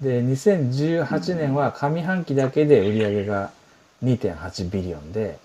[0.01, 3.51] で2018年は上半期だけで売上が
[4.03, 5.39] 2.8 billion で、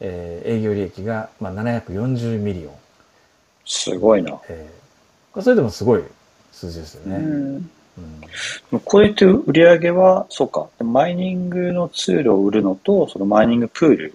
[0.00, 2.74] えー営業利益がまあ740 million、
[3.64, 4.38] すごいな。
[4.48, 4.82] えー
[5.40, 6.02] それでもすごい
[6.52, 7.16] 数字ですよね。
[7.16, 7.70] うん。
[8.72, 8.80] うん。
[8.80, 14.14] こうやって売り上げは、そうか、マイニングのツールを売るのと、そのマイニングプール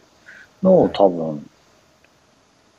[0.62, 0.92] のはい。
[0.94, 1.50] 多分、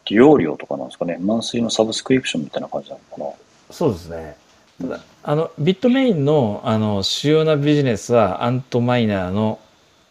[0.08, 1.18] 利用料とかなんですかね。
[1.20, 3.36] マンスリーのサブスクリプションみたいな感じなのか
[3.70, 4.36] そうですね。
[4.80, 9.58] ただ、あの、ビットメインの、あの、主要なビジネスは、アントマイナーの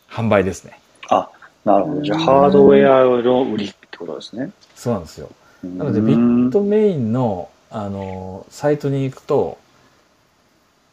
[0.09, 0.79] 販売ですね。
[1.09, 1.29] な。
[1.65, 2.01] なるほど。
[2.01, 4.51] じゃあ、うんハードウェアの売りってことですね。
[4.75, 5.29] そうなんですよ。
[5.63, 9.57] ななので、ビットメインの、あの、サイトに行くと、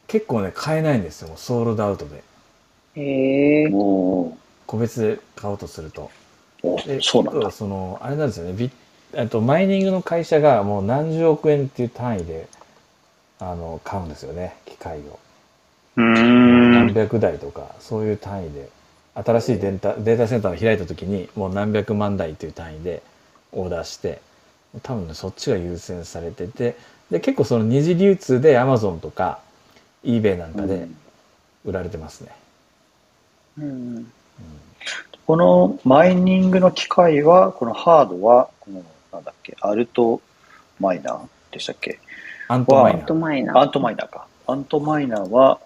[0.07, 1.33] 結構ね、買えないんですよ。
[1.37, 2.23] ソールドアウトで。
[2.97, 3.69] へえ。
[3.69, 6.11] も個別で買おうとすると。
[6.63, 7.51] う、おでそうなんだ。
[7.51, 8.53] その、あれなんですよね。
[8.53, 8.71] ビ
[9.17, 12.49] あとマイニングの会社がもう何十億円っていう単位で
[13.39, 14.57] あの買うんですよね。
[14.67, 15.19] 機械を。
[15.97, 16.95] 何ん。
[16.95, 18.69] 百台とかそういう単位で。
[19.17, 23.01] 新しいデータデータセンターを開いた時にもう何百万台っていう単位で
[23.53, 24.21] オーダーして
[24.83, 26.77] 多分ねそっちが優先されてて
[27.13, 29.39] で結構その二次流通で Amazon とか
[30.05, 30.89] eBay なんかで
[31.65, 32.33] 売られてますね、
[33.59, 34.13] うん。
[35.27, 40.21] このマイニングの機械は、このハードは、この、なんだっけ、アルト
[40.81, 41.21] マイナー
[41.53, 41.99] でしたっけ？
[42.49, 43.59] Antminerマイナー。
[43.59, 44.27] Antminer か。
[44.47, 45.61] Antminer は、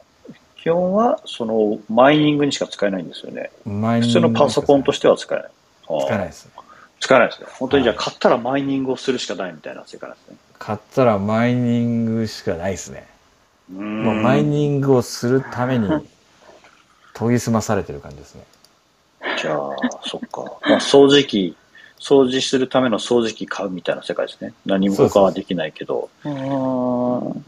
[0.56, 3.50] 基本は、その、マイニングにしか使えないんですよね。
[3.64, 5.50] マイニング普通のパソコンとしては使えない。
[5.88, 6.52] 使えないですね
[7.00, 7.46] 使えないですね。
[7.52, 10.36] 本当にじゃあはい買ったらマイニングをするしかないみたいな世界なんですね。
[10.58, 13.06] 買ったらマイニングしかないですね
[13.72, 15.88] もうんマイニングをするために
[17.14, 18.42] 研ぎ澄まされてる感じですね
[19.40, 20.42] じゃあ、そっか。
[20.68, 21.56] まあ、掃除機、
[22.00, 24.52] 掃除するための掃除機買うみたいな世界ですね。
[24.66, 26.08] 何も他はできないけど。
[26.24, 27.44] うーん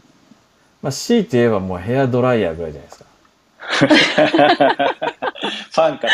[0.81, 3.05] まあ強いて言えばもうヘアドライヤーぐらいじゃないですか
[5.71, 6.07] ファンか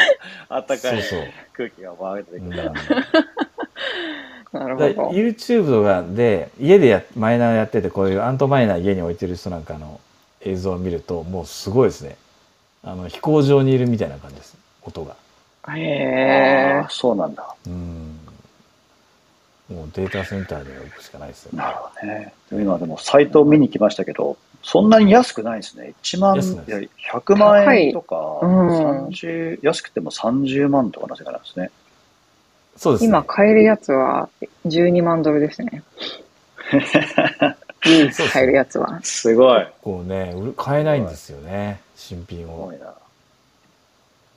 [0.50, 2.73] ら暖かいそうそう空気が回ってくうんるから。
[2.73, 5.10] だなるほど。
[5.12, 10.00] YouTube とかで家でやマイナーやっててこういうアントマイナー家に置いてる人なんかの
[10.41, 12.15] 映像を見るともうすごいですね
[12.84, 15.15] あの飛行場にいるみたいな感じです音が
[15.76, 17.56] へああ、そうなんだ。
[17.65, 18.16] うん
[19.69, 22.34] もうデータセンターで置くしかないですよねなるほどね。
[22.51, 25.93] 今でもサイトを見に来ましたけど、そんなに安くないですね。
[26.03, 31.69] 1万、いいや100万円とか、うん30安くても30万とかの世界なんですね。
[32.77, 34.30] そうですね今買えるやつは
[34.65, 35.84] 12万ドルですね。
[37.86, 38.99] 唯一買えるやつは。
[39.03, 39.67] すごい。
[39.82, 42.93] こうね買えないんですよね新品をすごいな。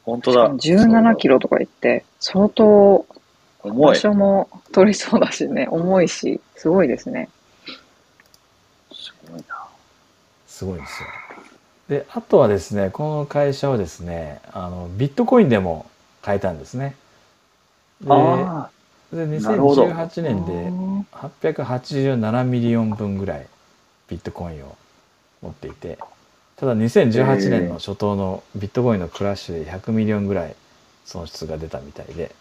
[0.05, 0.51] 本当だ。
[0.51, 3.07] 17キロとか言って、相当
[3.62, 7.29] 重場所も取りそうだしね、重いし、すごいですね。
[9.31, 9.66] ごいな。
[10.46, 11.09] すごいんですよ。
[11.88, 15.87] であとはですねこの会社はですねあのビットコインでも
[16.23, 16.94] 買えたんですね。
[18.01, 18.70] であ
[19.12, 19.87] でなるほど。
[19.88, 20.70] 2018年で
[21.12, 23.46] 887 million 分ぐらい
[24.09, 24.77] ビットコインを
[25.42, 25.99] 持っていて
[26.57, 30.55] ただ2018年の初頭のビットコインのクラッシュで100 million ぐらい
[31.05, 32.39] 損失が出たみたいで、ー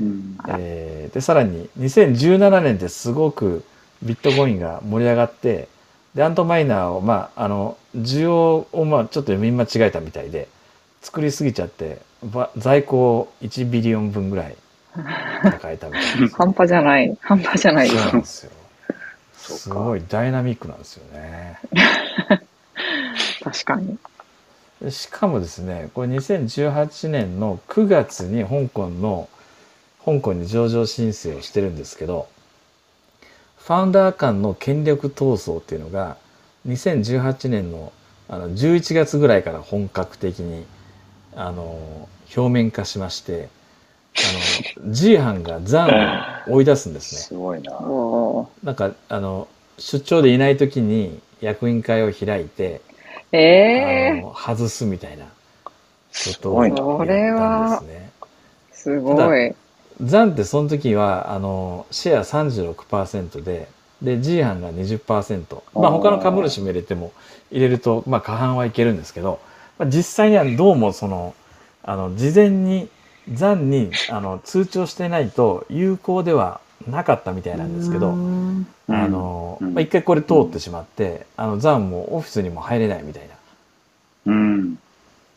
[0.00, 0.38] うん。
[0.48, 3.64] えーでさらに2017年ですごく
[4.02, 5.68] ビットコインが盛り上がって
[6.14, 10.48] で Antminer をまああの需要をまあちょっと読み間違えたみたいで
[11.00, 14.56] 作りすぎちゃってば在庫を1 billion 分ぐらい
[15.42, 18.52] 抱えたみたいです 半端じゃない、半端じゃないそうなんですよ。
[19.36, 21.58] すごいダイナミックなんですよね。
[23.42, 23.96] 確かに。
[24.82, 29.28] でしかもですね、これ2018年の9月に香港の、
[30.08, 32.28] 香港に上場申請をしてるんですけど、
[33.58, 36.16] ファウンダー間の権力闘争っていうのが、
[36.66, 37.92] 2018年の
[38.30, 40.66] あの11月ぐらいから本格的に
[41.34, 43.48] あの表面化しまして、
[44.16, 45.86] あの G 班がザ
[46.46, 47.20] ンを追い出すんですね。
[47.20, 47.72] すごいな。
[48.64, 52.80] なんかあの出張でいない時に役員会を開いて、
[53.32, 55.30] ええあの外すみたいなこ
[56.40, 58.10] とをやったんですね。
[58.72, 59.54] すごい。
[60.02, 63.68] ザンってその時はあのシェア36%で
[64.02, 67.12] で G 班が20%まあ他の株主も入れても
[67.50, 69.40] 入れると、まあ、過半はいけるんですけど、
[69.78, 71.34] まあ、実際にはどうもその
[71.82, 72.88] あの事前に
[73.32, 78.66] ザンにあの通知をしてないと有効ではなかったみたいなんですけど、うん。
[78.88, 79.74] あの、うん。
[79.74, 84.78] まあ、一回これ通ってしまって、あの、ザンもオフィスにも入れないみたいな、うん。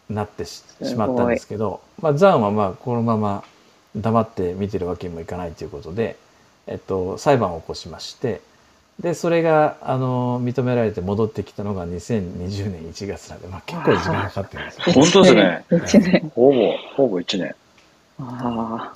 [0.09, 0.63] なってし
[0.95, 3.43] まったんですけど、まあ、ザンはまあ、このまま
[3.95, 6.17] 黙って見てるわけにもいかないということで、
[6.67, 8.41] えっと、裁判を起こしまして、
[8.99, 14.93] で、それが、あの、認められて戻ってきたのが2020年1月なんで、まあ、結構時間かかってるんですよ。
[14.93, 15.65] 本当ですね。
[15.71, 16.31] 一年。
[16.35, 17.55] ほぼ、ほぼ1年。
[18.19, 18.93] あ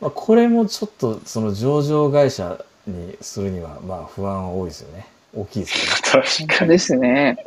[0.00, 5.06] まあ、これもちょっと、その上場会社にするには、まあ、不安は多いですよね。
[5.34, 6.22] 大きいですよね。
[6.22, 7.46] あ、確かですね。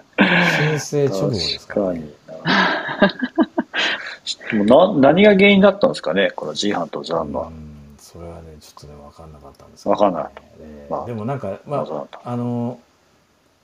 [0.79, 2.01] 申請直後ですからね。
[2.99, 3.46] 確かに
[4.53, 7.41] もな何が原因だったんですかね、この G 班とザンの。
[7.41, 7.77] うん
[8.17, 9.91] それはねちょっとね分かんなかったんですけど。
[9.91, 12.79] わかんないえーまあでもなんかまああの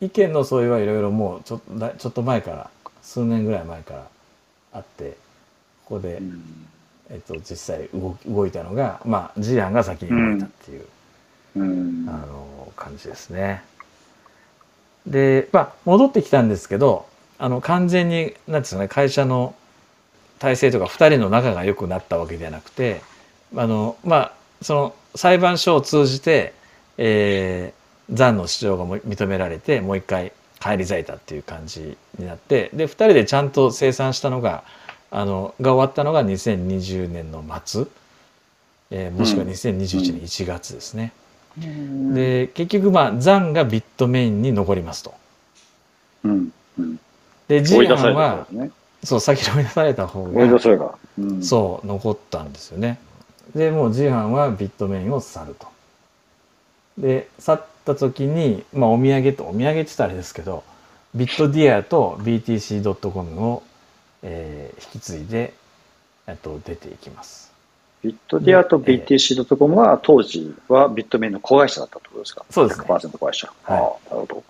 [0.02, 2.70] 意見の相違はいろいろもうちょだちょっと前から
[3.02, 4.08] 数年ぐらい前から
[4.74, 5.18] あって
[5.86, 6.44] ここで、うん。
[7.10, 10.86] えっと、実際動き動いたのがまあ G 案が先に動いたっていう、
[11.56, 12.06] うん。
[12.10, 13.64] あの感じですね。
[15.08, 17.06] でまあ戻ってきたんですけど
[17.38, 19.56] あの完全になんですかね会社の
[20.44, 23.02] 体制とか2人の仲が良くなったわけではなくて
[23.56, 26.54] あのまあその裁判所を通じて、
[26.98, 34.66] えー、残の主張がも認められてもう一回返り咲いたっていう感じになってで2人でちゃんと生産したのが
[35.12, 37.86] あのが終わったのが2020年の末、
[38.92, 41.14] えー、もしくは2021年1月ですね。
[41.58, 45.14] うんで結局まあ残がビットメインに残りますと。
[46.24, 46.52] うん。
[46.80, 47.00] うん。
[47.48, 48.72] で G 班はね。
[49.04, 50.96] そう先に追い出された方が追い出された。
[51.20, 51.44] うん。
[51.44, 53.00] そう残ったんですよね。
[53.56, 55.68] でもう G 班はビットメインを去ると。
[56.98, 60.64] で去った時に、まあ、お土産とお土産って言ったらあれですけど
[61.16, 63.64] ビットディアと BTC.com を、
[64.24, 65.54] えー引き継いで、
[66.28, 67.52] えっと、出ていきます。
[68.04, 72.46] ビットディアと BTC.com は当時はビットメインの子会社だったってことですか？
[72.50, 73.48] そうですね100%子会社。
[73.64, 74.44] はいああ、なるほど。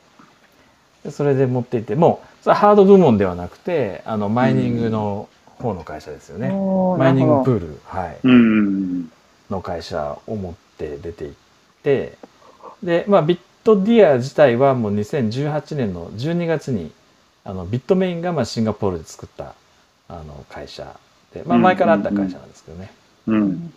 [1.06, 5.30] でそれで持っていってもうそれはハード部門ではなくてあのマイニングの
[5.60, 6.50] 方の会社ですよね。
[6.50, 9.10] マイニングプール、はい、うん。
[9.50, 11.34] の会社を持って出ていっ
[11.84, 12.18] て
[12.84, 16.92] で、まあ、ビットディア自体はもう2018年の12月に
[17.46, 19.56] あのビットメインがまあシンガポールで作った
[20.10, 21.00] あの会社
[21.34, 22.92] で、まあ、前からあった会社なんですけどね、
[23.28, 23.36] う。
[23.36, 23.74] んん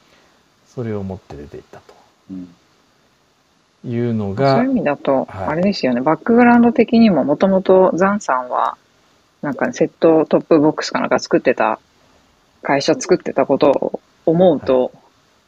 [0.67, 1.81] それを持って出ていった
[2.31, 2.47] うん。
[2.47, 2.53] と
[3.87, 8.76] いうのそうがいう意味だと、はいあれですよね、バックグラウンド的にも、もともとザンさんは、
[9.43, 11.78] なんかセットトップボックスかなんか作ってた、
[12.62, 14.93] 会社作ってたことを思うと、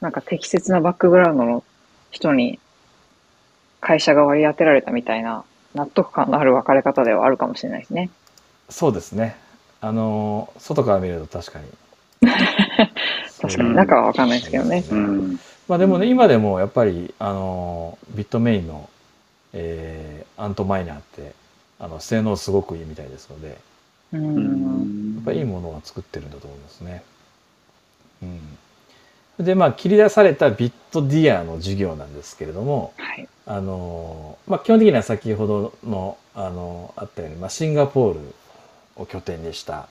[0.01, 1.65] なんか適切なバックグラウンドの
[2.11, 2.61] 人に
[3.81, 8.11] 会社が割り当てられたみたいな納得感のある別れ方ではあるかもしれないですね。
[8.69, 9.37] そうですね
[9.81, 11.67] あの外から見ると確かに
[13.41, 14.85] 確かに中はわかんないですけどね。
[14.91, 15.41] うん。
[15.69, 18.89] まあでもね、今でもやっぱり、あの、ビットメインの、
[19.53, 21.35] えーアントマイナーって、
[21.81, 23.59] あの、性能すごくいいみたいですので、
[24.13, 24.19] う。
[24.19, 25.15] うんん。
[25.17, 27.03] やっぱりいいものを作ってるんだと思いますね。
[28.23, 28.27] う
[29.43, 29.45] ん。
[29.45, 33.29] で、まあ、切り出されたビットディアの事業なんですけれども、はい。
[33.47, 38.21] あの、まあ、基本的には先ほどの、あの、あったように、まあ、シンガポール
[38.97, 39.89] を拠点にした、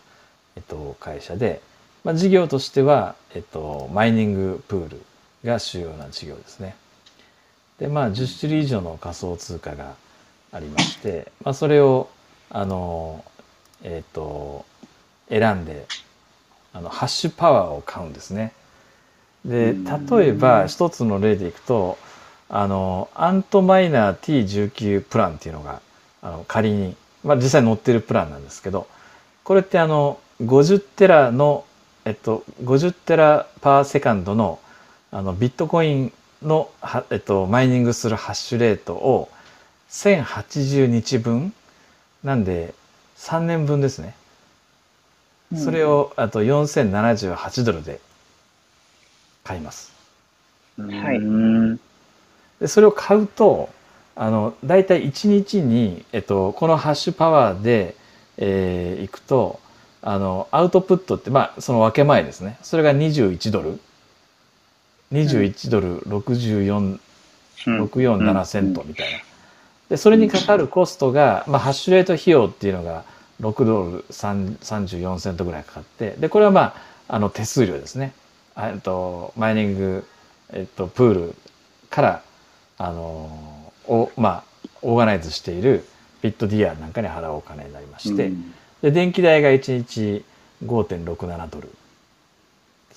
[0.55, 1.61] えっと、会社で、
[2.05, 5.01] まあ、事業としては、えっと、マイニングプール
[5.47, 6.75] が主要な事業ですね。
[7.79, 9.95] で、まあ、10種類以上の仮想通貨が
[10.51, 12.09] ありまして、まあ、それを、
[12.49, 13.23] あの、
[13.83, 14.65] えっと、
[15.29, 15.85] 選んで、
[16.73, 18.53] あの、ハッシュパワーを買うんですね。
[19.45, 19.73] で、
[20.09, 21.97] 例えば、一つの例でいくと、
[22.49, 25.81] あの、アントマイナー T19 プランっていうのが、
[26.21, 28.87] あの、仮に、まあ実際載ってるプランなんですけど、
[29.43, 31.65] これってあの、50テラの、
[32.05, 34.59] えっと、50 tera per second の、
[35.17, 36.13] あの、ビットコイン
[36.43, 39.29] の、はえっと、マイニングするハッシュレートを
[39.89, 41.53] 1080日分
[42.23, 42.75] なんで
[43.17, 44.13] 3年分ですね。
[45.55, 47.99] それを、あと4078ドルで
[49.43, 49.91] 買います。
[50.77, 51.77] はいうん。
[52.59, 53.69] でそれを買うと
[54.15, 57.95] あの大体1日に、えっと、このハッシュパワーで、
[58.37, 59.59] えーいくと
[60.03, 63.79] あのアウトプットってまあその分け前ですねそれが21ドル
[65.11, 66.99] 21ドル64
[67.65, 69.19] 647セントみたいな。
[69.89, 73.05] でそれにかかるコストが、まあ、ハッシュレート費用っていうのが
[73.41, 76.61] 6ドル3 34セントぐらいかかってでこれはま
[77.07, 78.13] ああの手数料ですね。
[78.55, 80.05] あえっとマイニング、
[80.51, 81.35] えっと、プール
[81.89, 82.23] から
[82.77, 84.43] あのおまあ
[84.81, 85.85] オーガナイズしている
[86.21, 90.23] ビットディアなんかに払うお金になりまして、うんで電気代が1日
[90.65, 91.69] 5.67ドル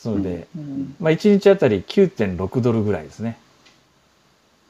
[0.00, 0.94] ですので、うん。
[0.98, 3.38] まあ、1日あたり9.6ドルぐらいですね、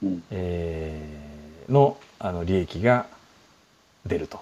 [0.03, 0.23] うん。
[0.31, 1.31] えー
[1.71, 3.07] のあの利益が
[4.05, 4.41] 出ると。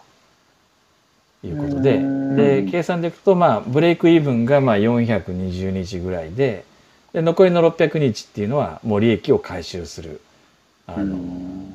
[1.45, 1.97] いうことで。
[1.97, 2.37] うん。
[2.37, 6.65] で計算でいくと、まあ、ブレイクイーブンがまあ420日ぐらいで
[7.13, 10.21] で残りの600日っていうのはもう利益を回収する
[10.87, 11.75] あの、うん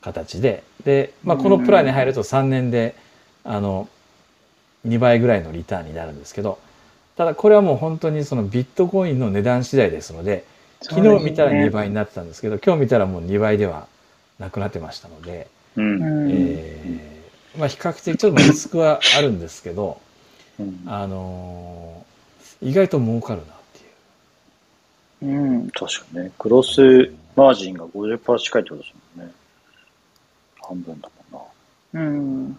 [0.00, 0.62] 形で。
[0.84, 2.94] で、まあ、このプランに入ると3年で
[3.44, 3.88] あの
[4.86, 6.58] 2倍ぐらいのリターンになるんですけど
[7.18, 10.44] ただこれはもう本当にそのビットコインの値段次第ですので
[10.80, 13.86] 昨日見たら2倍になってたんですけど今日見たらもう2倍では
[14.38, 20.00] なくなってましたので、うんうんえーまあ、比較的ちょっとリスクはあるんですけど、
[20.58, 22.08] うんあのー
[22.60, 23.56] 意外と儲かるなっ
[25.20, 25.32] ていう。
[25.32, 25.70] うん。
[25.70, 29.32] 確かにね、クロスマージンが50%近いってことですもんね。
[30.60, 31.40] 半分だも
[31.94, 32.00] んな。
[32.00, 32.58] うん。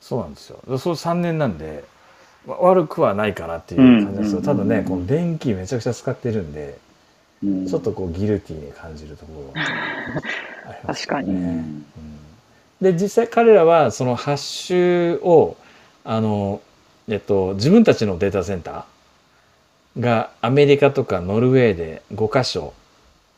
[0.00, 0.60] そうなんですよ。
[0.68, 1.82] でそれ3年なんで、わ
[2.46, 4.38] 悪くはないかなっていう感じですよ。
[4.38, 4.44] うん。
[4.44, 6.78] ただね、この電気めちゃくちゃ使ってるんで、
[7.42, 7.66] うん。
[7.66, 9.60] ちょっとこうギルティーに感じるところが
[10.70, 11.30] あります確かに。
[11.30, 11.40] うね。
[11.40, 11.44] ん。
[11.48, 11.84] うん
[12.80, 15.56] で、実際彼らはそのハッシュを、
[16.04, 16.60] あの、
[17.08, 18.84] えっと、自分たちのデータセンタ
[19.98, 22.72] がアメリカとかノルウェーで5箇所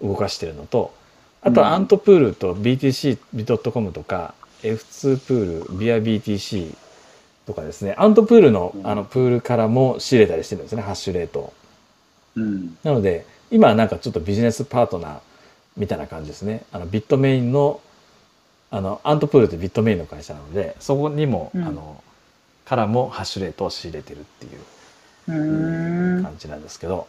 [0.02, 0.94] 動かしてるのと
[1.42, 6.74] あとアントプールと BTC ビドットコムとか F2 プールビア BTC
[7.46, 11.52] とかですねアントプールのうんあのプールからも仕入れたりしてるんですねハッシュレートを
[12.36, 12.76] うん。
[12.82, 15.20] なので今はなんかちょっとビジネスパートナー
[15.76, 17.80] みたいな感じですねあのビットメインの
[18.70, 22.02] あのアントプールってビットメインの会社なのでそこにも、うんあの
[22.66, 24.60] からもハッシュレートを仕入れてるっていう。
[25.26, 27.06] 感じなんですけど。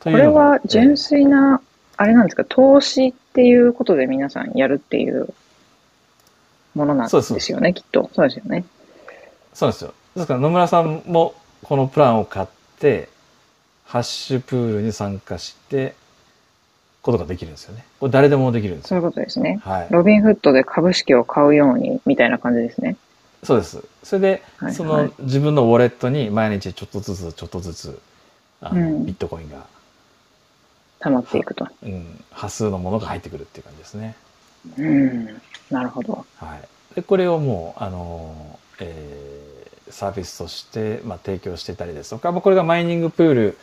[0.00, 1.60] これは純粋粋な、
[1.96, 5.28] あれなんですか、投資っていうことで皆さんやるっていう
[6.74, 8.10] ものなんですよね、きっと。
[8.12, 8.64] そうですよね。
[9.58, 9.92] そうですよ。
[10.14, 11.34] ですから野村さんも
[11.64, 12.46] このプランを買っ
[12.78, 13.08] て、
[13.86, 15.96] ハッシュプールに参加して、
[17.02, 17.84] ことができるんですよね。
[17.98, 18.88] これ誰でもできるんですよ。
[18.90, 19.58] そういうことですね。
[19.64, 19.88] はい。
[19.90, 22.96] ロビンフットで株式を買うようにみたいな感じですね。
[23.42, 23.82] そうです。
[24.04, 28.00] それで、はいそはいの自分のウォレットに毎日ちょっとずつちょっとずつ、
[28.60, 29.66] あのうんビットコインが、
[31.00, 31.66] 溜まっていくと。
[31.82, 34.14] うん、波数のものが入ってくるっていう感じですね。
[34.78, 35.26] うん。
[35.68, 36.24] なるほど。
[36.36, 36.94] はい。
[36.94, 39.48] で、これをもう、あの、えー
[39.90, 43.58] サービスとして、まあ、提供してたりですとか、まあ、これがマイニングプール、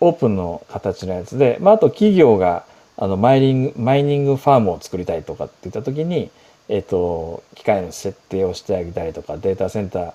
[0.00, 2.64] オープンの形のやつで、まあ、あと企業が、
[2.96, 6.30] あの、マイニング、マイニングファームを作りたいとかって言った時に、
[6.68, 10.12] えっ、と、機械の設定をしてあげたりとか、データセンター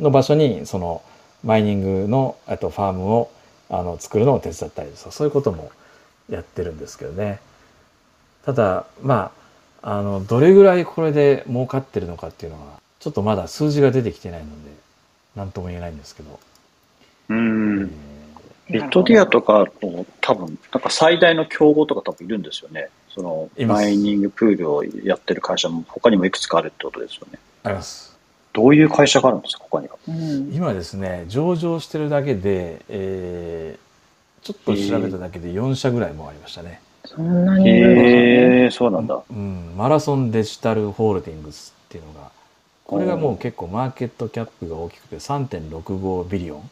[0.00, 1.02] の場所に、その、
[1.44, 3.30] マイニングの、えっと、ファームを、
[3.70, 5.70] あの、作るのを手伝ったりですとかそういうことも
[6.28, 7.40] やってるんですけどね。
[8.44, 9.30] ただ、ま
[9.82, 14.70] あ、あの、どれぐらいこれで儲かってるのかっていうのは、ちょっとまだ数字が出てきてないので、
[15.34, 16.38] なんとも言えないんですけど。
[17.30, 17.82] うえん。
[17.84, 17.90] ー
[18.70, 22.88] ビットディアとかと多分、なんか最大の競合とか多分いるんですよね。
[23.12, 27.40] その、マイニングプールをやってる会社も他にもいくつかあるってことですよね。
[27.64, 28.16] あります。
[28.52, 29.96] どういう会社があるんですか、他には？
[30.06, 30.52] うん。
[30.54, 33.82] 今ですね、上場してるだけで、えー
[34.42, 36.80] ちょっと調べただけで4社ぐらいもありましたね。
[37.04, 37.68] そんなに。
[37.68, 39.22] へえそうなんだ。
[39.30, 42.32] うん、 Marathon Digital Holdings っていうのが、
[42.84, 46.70] これがもう結構 market cap が大きくて3.65 billion。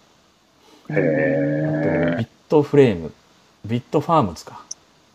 [0.88, 3.12] ビットフレーム、
[3.64, 4.64] Bitfarms か、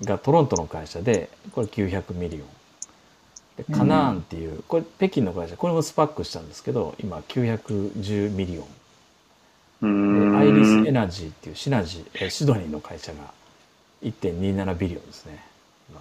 [0.03, 2.47] がトロントの会社で、これ900 million。
[3.57, 8.65] で Canaan っていう、これ北京の会社、これも SPAC したんですけど、今910 million。
[9.81, 10.37] うでん。
[10.37, 13.19] Iris Energy っていうシナジー、えシドニーの会社が
[14.01, 15.43] 1.27 billion ですね。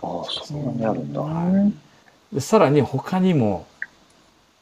[0.02, 1.20] ああ、そんなにあるんだ。
[1.20, 1.78] うん
[2.34, 3.64] でさらに他にも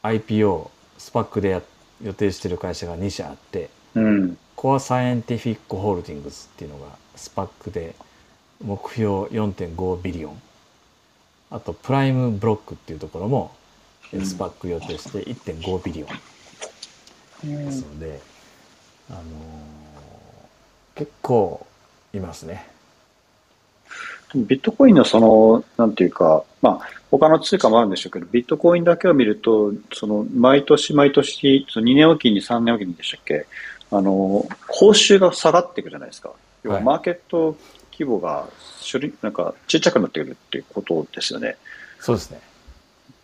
[0.03, 1.61] IPO、 SPAC でや
[2.03, 4.37] 予定してる会社が2社あって、うん。
[4.55, 7.95] Core Scientific Holdings っていうのが SPAC で
[8.63, 10.41] 目標4.5 billion。
[11.51, 13.51] あと PrimeBlock っていうところも
[14.23, 16.09] SPAC 予定して1.5 billion
[17.45, 18.19] うんですので、
[19.09, 19.23] あのー
[20.95, 21.65] 結構
[22.13, 22.67] いますね。
[24.35, 33.45] ビットコインのその、なんていうか、まあ、他の通貨もあるんでしょうけど、ビットコインだけを見ると、その、毎年毎年、その2年おきに3年おきにでしたっけ、
[33.91, 36.31] あの、報酬が下がっていくじゃないですか。
[36.63, 37.55] 要は、はいマーケット
[37.91, 38.47] 規模が、
[39.21, 41.57] なんか、ちっちゃくなってくるっていうことですよね。
[41.99, 42.39] そうですね。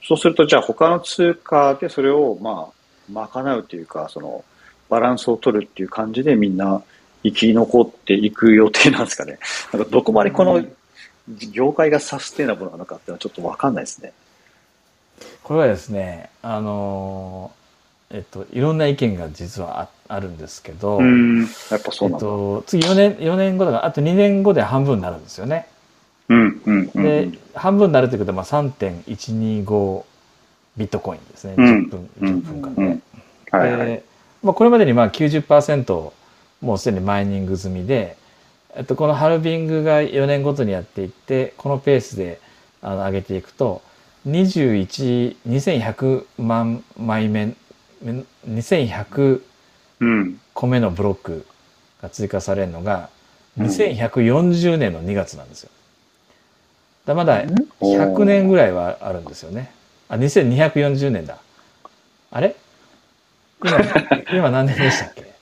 [0.03, 2.69] そうすると、じゃあ他の通貨でそれを、ま
[3.13, 4.43] あ、賄うというか、その、
[4.89, 6.81] バランスを取るっていう感じでみんな
[7.23, 9.39] 生き残っていく予定なんですかね。
[9.71, 10.63] なんかどこまでこの
[11.51, 14.13] 業界がサステナブルなのかっていうのはちょっとわかんないですね。
[15.43, 17.59] これはですね、あのー
[18.11, 21.41] えっと、いろんな意見が実はああるんですけど、うん。
[21.41, 22.19] やっぱそうえっなんだ。
[22.19, 25.67] と、次4年、4年後だから、あと2年後で半分になるんですよね。
[26.29, 27.03] うん、うん、うん。
[27.03, 30.03] で、半分になるということは、まあ、3.125
[30.77, 31.53] ビットコインですね。
[31.57, 32.81] うん10分、うん10分間で。
[32.81, 33.03] うん
[33.51, 33.87] はいはい。
[33.87, 34.03] で、
[34.41, 36.11] まあ、これまでにまあ90%
[36.61, 38.17] もうすでにマイニング済みで、
[38.79, 42.39] えっと、このハルビングが4年ごとにやっていって、このペースで
[42.81, 43.81] あの上げていくと、
[44.25, 47.55] 21、2100万枚目、
[48.47, 49.41] 2100
[49.99, 50.39] うん。
[50.53, 51.45] 個目のブロック
[52.01, 53.09] が追加されるのが、
[53.57, 55.71] うん2140年の2月なんですよ。
[57.05, 57.43] だまだ
[57.81, 59.73] 100年ぐらいはあるんですよね。
[60.07, 61.39] あ、2240年だ。
[62.31, 62.55] あれ？
[63.61, 63.77] 今、
[64.31, 65.33] 今何年でしたっけ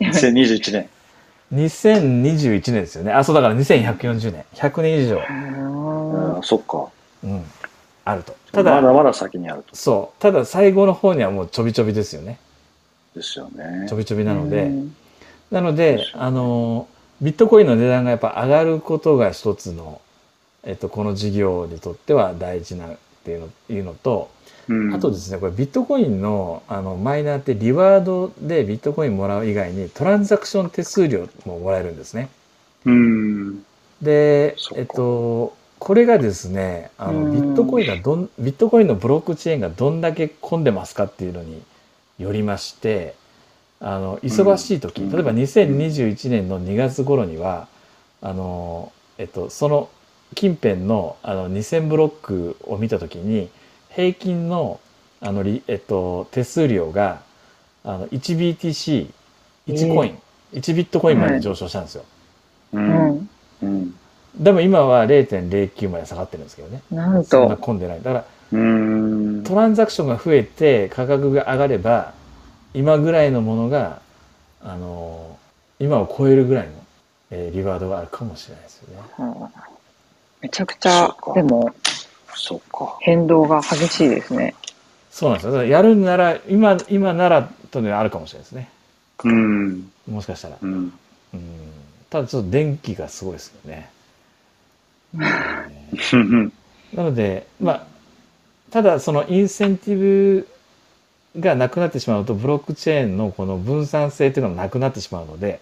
[0.00, 0.88] ？2021年。
[1.54, 3.12] 2021年ですよね。
[3.12, 4.44] あ、そうだから2140年。
[4.54, 6.88] 100年以上、ああ、そっか。
[7.22, 7.44] うん、
[8.04, 8.32] あると。
[8.52, 9.74] まただ、だまだ先にあると。
[9.74, 10.22] そう。
[10.22, 12.38] ただ最後の方にはもうちょびちょびですよね。
[13.14, 13.96] ですよねちょ。
[13.96, 14.64] びちょびなので。
[14.64, 14.96] うん
[15.54, 16.88] なので、あの、
[17.20, 20.00] ビットコインの値段がやっぱ上がることが一つの、
[20.64, 24.30] えっと、この事業にとっては大事なっていうのいうのと、
[24.68, 24.94] うん。
[24.94, 32.28] あとですね、これビットコインのあのマイナーってリワードでビットコインもらう以外にトランザクション手数料ももらえるんですね。
[32.84, 33.64] うん。
[34.02, 37.32] でえっと、これがですね、あのうん。
[37.32, 41.62] ビットコインがどん、ビットコインのブロックチェーンがどんだけ混んでますかっていうのに
[42.18, 43.14] よりまして、
[43.80, 45.10] あの、忙しい時、うん。
[45.10, 47.68] 例えば2021年の2月頃には、
[48.22, 49.88] あの、えっと、その
[50.34, 53.50] 近辺のあの2000ブロックを見た時に、
[53.94, 54.80] 平均の、
[55.20, 57.22] あの、りえっと、手数料が、
[57.84, 59.10] あの、1BTC、
[59.68, 60.18] 1コイン、
[60.54, 62.04] 1ビットコインまで上昇したんですよ。
[62.72, 62.78] う。
[62.78, 63.30] うんん。
[63.62, 63.94] うん。
[64.36, 66.82] でも今は0.09まで下がってるんですけどね。
[66.90, 68.02] なんそんなと、混んでない。
[68.02, 69.44] だからうん。
[69.44, 72.14] トランザクションが増えて価格が上がれば、
[72.74, 74.00] 今ぐらいのものが、
[74.62, 75.44] あのー
[75.80, 76.72] 今を超えるぐらいの、
[77.32, 79.02] えーリワードがあるかもしれないですよね。
[79.18, 79.68] はあ
[80.40, 81.74] めちゃくちゃでも
[82.36, 82.96] そっか。
[83.00, 84.54] 変動が激しいですね。
[85.10, 85.64] そうなんですよ。
[85.64, 88.68] やるんなら、今、今ならというのはあるかもしれないですね。
[89.24, 89.90] うん。
[90.08, 90.58] もしかしたら。
[90.60, 90.92] うん。
[91.34, 91.40] うん。
[92.10, 93.90] ただちょっと電気がすごいですよね。
[95.14, 96.52] うん。
[96.94, 97.86] なので、まあ、
[98.70, 100.48] ただそのインセンティブ
[101.38, 105.60] がなくなってしまうと、ブロックチェーンのこの分散性っていうのがなくなってしまうので、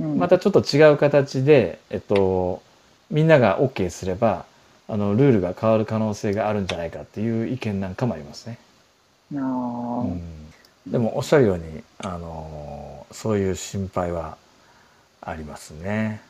[0.00, 2.62] うんまたちょっと違う形で、えっと、
[3.10, 4.46] みんなが OK すれば、
[4.90, 8.58] あの、ルールが変わる可能性があるんじゃないかっていう意見なんかもありますね。
[10.02, 14.36] うん、でもおっしゃるように、あの、そういう心配は
[15.20, 16.20] ありますね。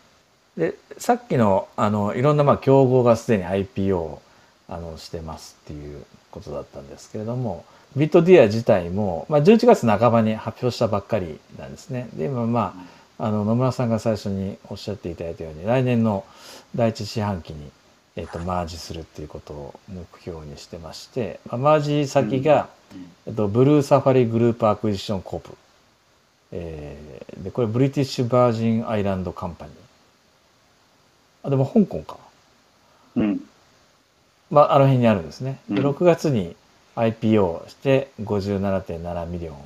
[0.59, 4.21] で、さっきの、あの、いろんな、まあ、競合がすでに IPO を
[4.69, 7.65] あのしてますっていうことだったんですけれども、
[7.97, 12.09] ビットディア自体も、まあ、11月半ばに発表したばっかりなんですね。
[12.15, 12.75] で、今、ま
[13.19, 16.25] あ、あの、野村さんが最初におっしゃっていただいたように、来年の
[16.77, 17.71] 第一四半期に、
[18.21, 22.69] えっと、マージするっていうことを目標にしてまして、まあ、マージ先が、
[23.27, 25.57] えっと、 Bluesafari Group Acquisition Corp。
[26.53, 29.75] えーで、これ British Virgin Island company。
[31.45, 32.19] あ、でも香港か。
[33.17, 33.41] うん。
[34.51, 35.59] まあ、あの辺にあるんですね。
[35.71, 36.55] で、うん6月に
[36.97, 39.57] IPO して57.7 million、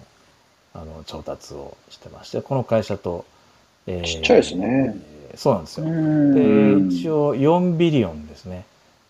[0.75, 3.25] あの、調達をしてまして、この会社と、
[3.89, 4.95] えーちっちゃいですね。
[5.35, 5.85] えーそうなんですよ。
[5.85, 5.91] うん
[6.33, 8.65] で、一応4ビリオンですね。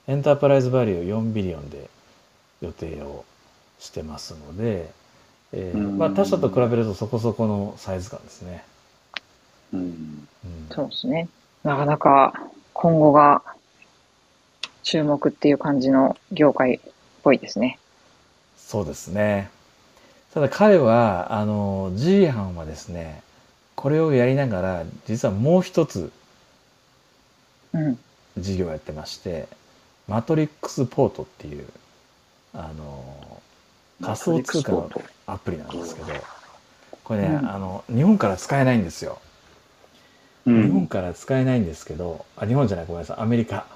[0.09, 1.89] エンタープライズバリュー4ビリオンで
[2.63, 3.25] 予定を
[3.81, 4.91] してますので、
[5.53, 8.65] えーうんまあ他社と比べるとそこそこのサイズ感ですね。
[9.73, 10.29] うん。
[10.45, 11.29] うんそうですね。
[11.63, 13.43] なかなか今後が
[14.85, 16.81] 注目っていう感じの業界っ
[17.25, 17.81] ぽいですね。
[18.57, 19.51] そうですね。
[20.35, 23.24] ただ彼は、あの、G 班はですね、
[23.77, 26.13] これをやりながら、実はもう一つ
[27.73, 28.05] うん。
[28.39, 29.49] 事業をやってまして、
[30.09, 31.67] マトリックスポートっていう、
[32.55, 33.43] あの、
[34.01, 34.91] 仮想通貨の
[35.27, 36.27] アプリなんですけど、
[37.05, 39.21] これね、うんあの、日本から使えないんですよ。
[40.47, 40.89] う日本ん。
[40.89, 43.67] から使えないんですけど、あ、日本じゃない、ごめんなさい、アメリカ。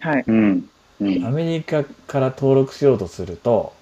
[0.00, 0.24] はい。
[0.26, 0.68] うん。
[1.00, 3.72] うんアメリカから登録しようとすると、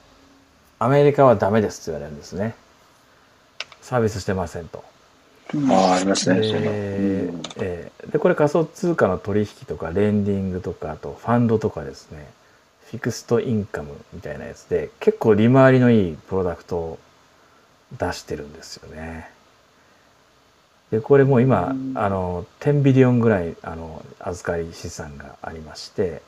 [0.78, 2.56] アメリカはダメですって言われるんですね。
[3.80, 4.84] サービスしてませんと。
[5.54, 6.40] うんああ、ありますね。
[6.40, 12.28] でそんなえーでこれ仮想通貨の取引とかレンディングとかあとファンドとかですね
[12.90, 16.98] フィクストインカムみたいなやつで結構利回りのいいプロダクトを
[17.98, 19.28] 出してるんですよね。
[20.92, 26.22] でこれもう今、うんあの10ビリオンぐらいあの預かり資産がありまして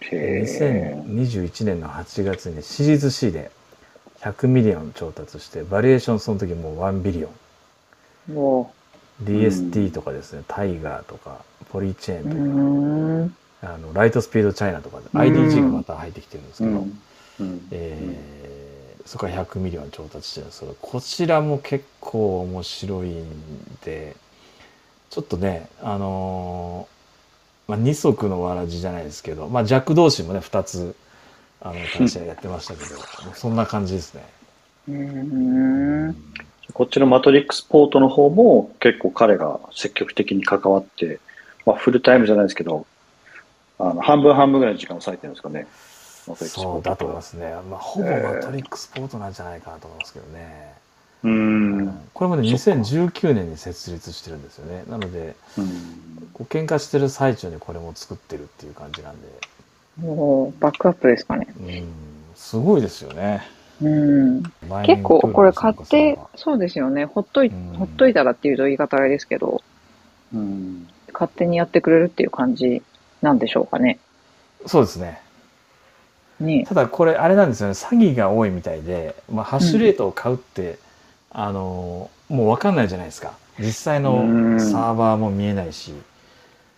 [0.00, 1.04] へえ。
[1.06, 3.50] 2021年の8月にシリーズ C で
[4.20, 7.30] 100 million 調達して valuation その時もう1 billion
[8.34, 8.68] お
[9.22, 13.36] DST とかですね、 Tiger とか、 Polychain うんとか、ん。
[13.62, 16.88] あの Lightspeed China とか IDG がまた入ってきてるんですけど。
[17.70, 18.46] えー
[19.06, 23.24] そこから100 million 調達してるんですけど、こちらも結構面白いん
[23.84, 24.16] で、
[25.10, 30.96] ちょっとね、あのーまあ、二足のわらじじゃないですけど、まあ、弱同士もね、2つ、
[31.60, 32.96] あの、 会社やってましたけど、
[33.34, 34.24] そんな感じですね。
[34.88, 36.16] うん。
[36.76, 41.20] こっちのマトリックスポートの方も結構彼が積極的に関わって、
[41.64, 42.84] まあ、フルタイムじゃないですけど、
[43.78, 45.66] あの半分半分ぐらいの時間を割いてるんですかね。
[46.34, 47.54] そうだと思いますね。
[47.70, 50.74] まあ、ほぼマトリックスポートなんじゃないかなと思いますけどね。
[51.22, 52.08] うーん。
[52.12, 54.84] これもね、そっか2019年に設立してるんですよね。
[54.90, 59.26] なので、うんこう喧嘩してる最中にこれも作ってるっていう感じなんで、
[59.96, 61.46] もう、バックアップですかね。
[61.58, 61.88] うん、
[62.34, 63.55] すごいですよね。
[63.82, 64.42] うん。
[64.84, 67.04] 結構、これ買ってそうですよね。
[67.04, 69.62] ほっとい、うんほっといたらっていうと言い方あれですけど、
[70.34, 70.88] うん。
[71.12, 72.82] 勝手にやってくれるっていう感じ
[73.22, 73.98] なんでしょうかね。
[74.66, 75.20] そうですね。
[76.40, 80.78] ねただこれあれなんですよね詐欺が多いみたいで、まあ、ハッシュレートを買うって、
[81.30, 85.92] あのもう分かんないじゃないですか実際のうんサーバーも見えないし、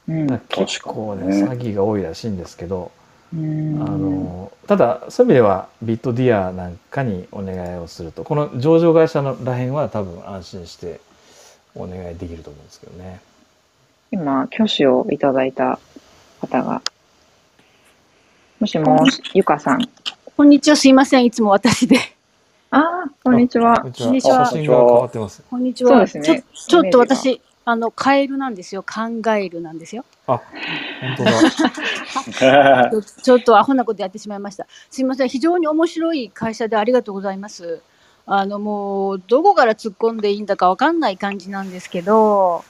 [0.09, 2.98] うん結構ね確かにね詐欺が多いらしいんですけど、うん
[3.35, 11.01] あのただそういう意味ではビットディアなんかにお願いをするとこの上場会社のらへんは多分安心して
[11.75, 13.21] お願いできると思うんですけどね。
[14.11, 15.79] 今、挙手をいただいた
[16.41, 16.83] 方が。
[18.59, 19.89] もしもし、ゆかさん。
[20.37, 21.99] こんにちは、すいません、いつも私で。
[22.71, 24.13] ああ、こんにちはこん。
[24.13, 25.43] にちは写真が変わってます。
[25.49, 25.91] こんにちは。
[25.91, 27.41] そうですねちょっと私、
[27.71, 28.83] あの、カエルなんですよ。
[28.83, 30.03] カンガエルなんですよ。
[30.27, 30.41] あ、
[31.03, 31.33] 本当だ。
[32.91, 34.67] ちょちょっとアホなことやってしまいました。
[34.89, 37.83] すいません、非常に面白い会社でありがとうございます。
[38.25, 42.65] あの、もう、どこから突っ込んでいいんだかわかんない感じなんですけど、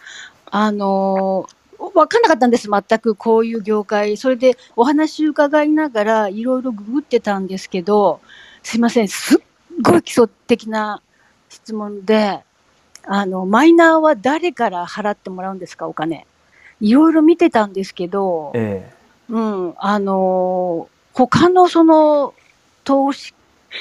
[0.51, 1.49] あの、
[1.95, 4.17] わかんなかったんです、全くこういう業界。
[4.17, 8.19] それでお話伺いながらいろいろググってたんですけど、
[8.65, 9.39] すいません、すっ
[9.81, 11.03] ごい基礎的な
[11.49, 12.41] 質問で、
[13.05, 16.27] あの、マイナーは誰から払ってもらうんですか、お金。
[16.81, 18.91] いろいろ見てたんですけど、え
[19.29, 22.33] うん、あのー他のその
[22.85, 23.35] 投資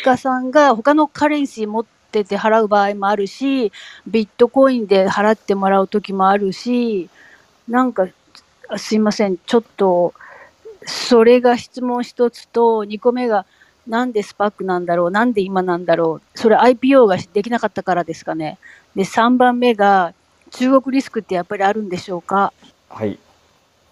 [0.04, 3.72] 家さんが他のカレンシー持ってて払う場合もあるし、
[4.08, 7.10] ビットコインで払ってもらう時もあるし、
[7.68, 8.08] なんか、
[8.78, 10.16] すいません、ちょっと、
[10.84, 13.46] それが質問一つと、二個目が、
[13.86, 18.58] なんでスパックなんだろうなんで今なんだろうそれ IPO ができなかったからですかね。
[18.98, 20.16] で、三番目が、
[20.50, 22.52] 中国リスクってやっぱりあるんでしょうか？
[22.64, 23.20] えはい。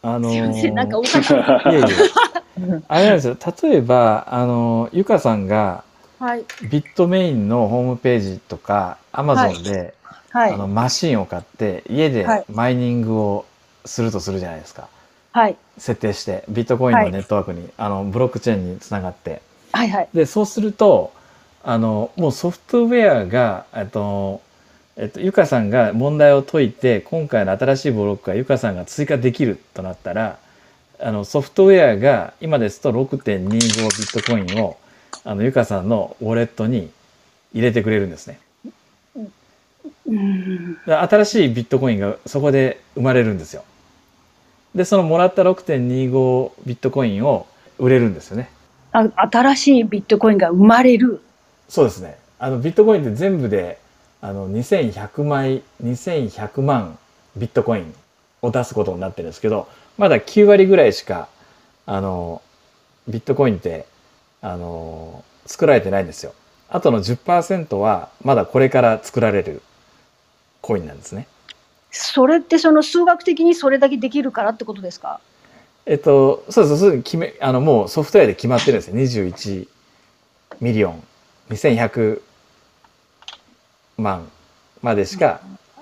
[0.02, 1.34] あのすいません、なんかおーかしい。
[1.74, 2.82] いえいえ。
[2.88, 3.38] あれなんですよ。
[3.62, 5.84] 例えば、あの、ゆかさんが
[6.18, 6.46] はい。
[6.72, 9.94] ビットメインのホームページとか、アマゾンで、
[10.32, 10.58] はいあ。
[10.58, 13.46] のマシンを買って、家ではいマイニングを
[13.86, 14.88] するとするじゃないですか。
[15.34, 15.56] はい。
[15.78, 19.44] 設定して、ビットコインはいのネットワークに、あの、ブロックチェーンにつながって。
[19.72, 20.10] はいはい。
[20.16, 21.14] で、そうすると、
[21.64, 24.42] あの、もうソフトウェアが、えっと、
[24.98, 30.40] えっと、ゆかさんが問題を解いて、今回の新しいブロックがゆかさんが追加できるとなったら、
[31.00, 34.78] あの、ソフトウェアが、今ですと6.25ビットコインを、
[35.26, 36.90] あの、ゆかさんのウォレットに
[37.54, 38.40] 入れてくれるんですね。
[40.08, 40.76] うん。
[40.86, 43.66] で新しいビットコインがそこで生まれるんですよ。
[44.74, 47.48] で、そのもらった6.25ビットコインを
[47.80, 48.50] 売れるんですよね。
[48.94, 51.22] あ新しいビットコインが生まれる。
[51.68, 52.18] そうですね。
[52.40, 53.80] あの、ビットコインって全部で、
[54.26, 56.98] あの、2100枚、2100万
[57.38, 57.94] ビットコイン
[58.42, 59.68] を出すことになってるんですけど、
[60.00, 61.28] まだ9割ぐらいしか、
[61.86, 62.42] あの、
[63.08, 63.86] ビットコインって、
[64.42, 66.34] あの、作られてないんですよ。
[66.70, 69.62] あとの10%は、まだこれから作られる
[70.62, 71.28] コインなんですね。
[71.92, 75.20] それってその数学的にそれだけできるからってことですか？
[75.86, 78.96] えっと、そうそうです決め、あの、もうソフトウェアで決まってるんですよ。
[78.96, 79.68] 21
[80.62, 81.04] million、
[81.52, 82.22] 2100
[83.98, 84.30] 万
[84.82, 85.42] までしか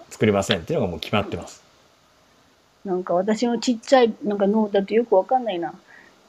[0.09, 1.63] 作りませんっていうのがもう決まってます。
[2.85, 5.73] なんか私のちっちゃいなんか脳だとよくわかんないな。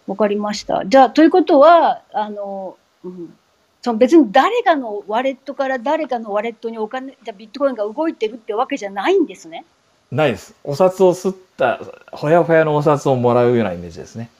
[0.07, 0.85] わかりました。
[0.87, 3.35] じゃあ、ということは、あの、うん。
[3.83, 9.65] その別に誰かのワレットから誰かのワレットにお金、じゃあビットコインが動いてるってわけじゃないんですね。
[10.11, 10.55] ないです。
[10.65, 11.81] お札を吸った、
[12.13, 14.31] ほやほやのお札をもらうようなイメージですね。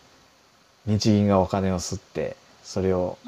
[0.87, 3.19] 日銀がお金を吸って、それを、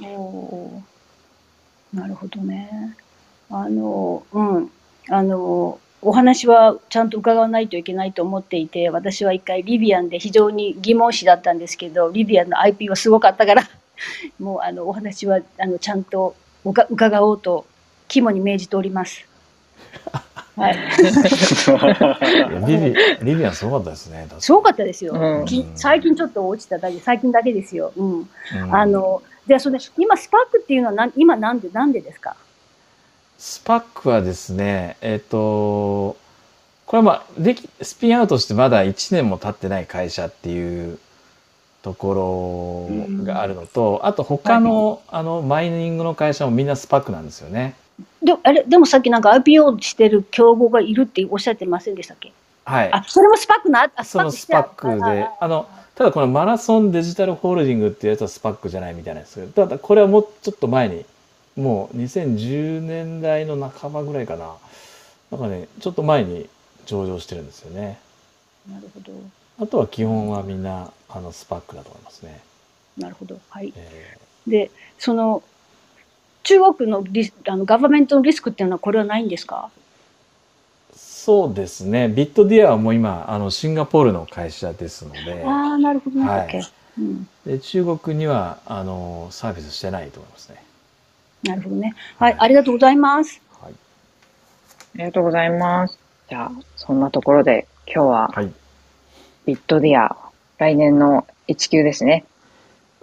[1.93, 2.97] なるほどね。
[3.51, 4.71] あの、うん。
[5.09, 13.63] あの、お話はちゃんと伺わないといけないと思っていて、私は一回リビアンで非常に疑問視だったんですけど、リビアンの IP はすごかったから、
[14.39, 16.35] もうあのお話はあのちゃんと
[16.65, 17.67] おか伺おうと
[18.09, 19.27] 肝に銘じております。
[20.57, 20.77] はい。
[22.67, 24.27] リビ、リビアンすごかったですね。
[24.39, 25.13] すごかったですよ。
[25.15, 27.93] うんき最近ちょっと落ちただけ、最近だけですよ。
[27.97, 28.19] うん。
[28.21, 32.37] うんあの、じゃあそれ、今スパークっていうのはなん今なんで、なんでですか？
[33.39, 36.17] SPAC はですね、えっ、と、
[36.87, 40.99] これはまあ、でき、スピンアウトしてまだ1年も経ってない会社っていう
[41.83, 47.75] ところがあるのと、あと他の、あの、マイニングの会社もみんな SPAC なんですよね。
[48.23, 52.33] であれでもさっきなんか IPO してる競合がいるっておっしゃってませんでしたっけ？
[52.65, 52.93] はい。
[52.93, 61.05] あ、それも SPAC な、あ、その SPAC で、あの、ただこの Marathon Digital Holding っていうやつは SPAC じゃないみたいなんですけど、ただこれはもうちょっと前に、
[61.57, 64.55] もう2010年代の半ばぐらいかな。
[65.31, 66.49] なんかね、ちょっと前に
[66.85, 67.99] 上場してるんですよね。
[68.71, 69.13] なるほど。
[69.59, 72.41] あとは基本はみんな、あの、スパックだと思いますね。
[72.99, 73.39] なるほど。
[73.49, 73.73] はい。
[73.75, 75.43] えで、その、
[76.43, 79.69] 中国のリスあのガバメントのリスクっていうのはこれはないんですか？
[80.95, 82.09] ーそうですね。
[82.09, 86.29] ビットディアはもう今、あの、シンガポールの会社ですので、ああ、なるほどね。
[86.29, 86.63] はい
[86.99, 90.66] うんで中国にはあのサービスしてないと思いますね。
[91.47, 91.95] なるほどね。
[92.19, 93.41] はい、ありがとうございます。
[93.61, 93.73] はい。
[93.73, 95.99] ありがとうございます。
[96.29, 98.53] じゃあ、そんなところで今日ははい。
[99.47, 100.17] ビットディア、
[100.59, 102.25] 来年の1級ですね。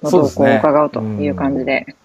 [0.02, 1.96] の動向をそうですね伺うという感じで。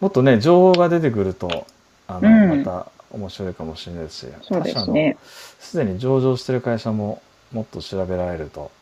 [0.00, 1.66] もっとね情報が出てくると
[2.06, 5.16] あの、うんまた面白いかもしれないですし、そうですね。
[5.60, 7.22] すでに上場してる会社も
[7.52, 8.72] もっと調べられると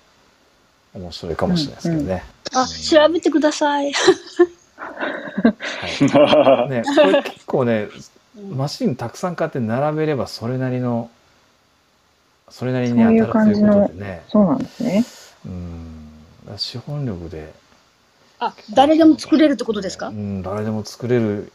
[0.94, 2.24] 面白いかもしれないですけどね。
[2.54, 3.92] あ、調べてください。
[4.82, 6.70] はい。
[6.70, 7.88] ねこれ結構ね
[8.36, 11.10] うんマシンたくさん買って並べればそれなりの
[12.48, 14.22] それなりに当たるということでね。
[14.28, 15.04] そうなんですね。
[15.46, 16.58] うん。
[16.58, 17.52] 資本力で、
[18.38, 20.08] あ、誰でも作れるってことですか？
[20.08, 21.52] うん、誰でも作れる。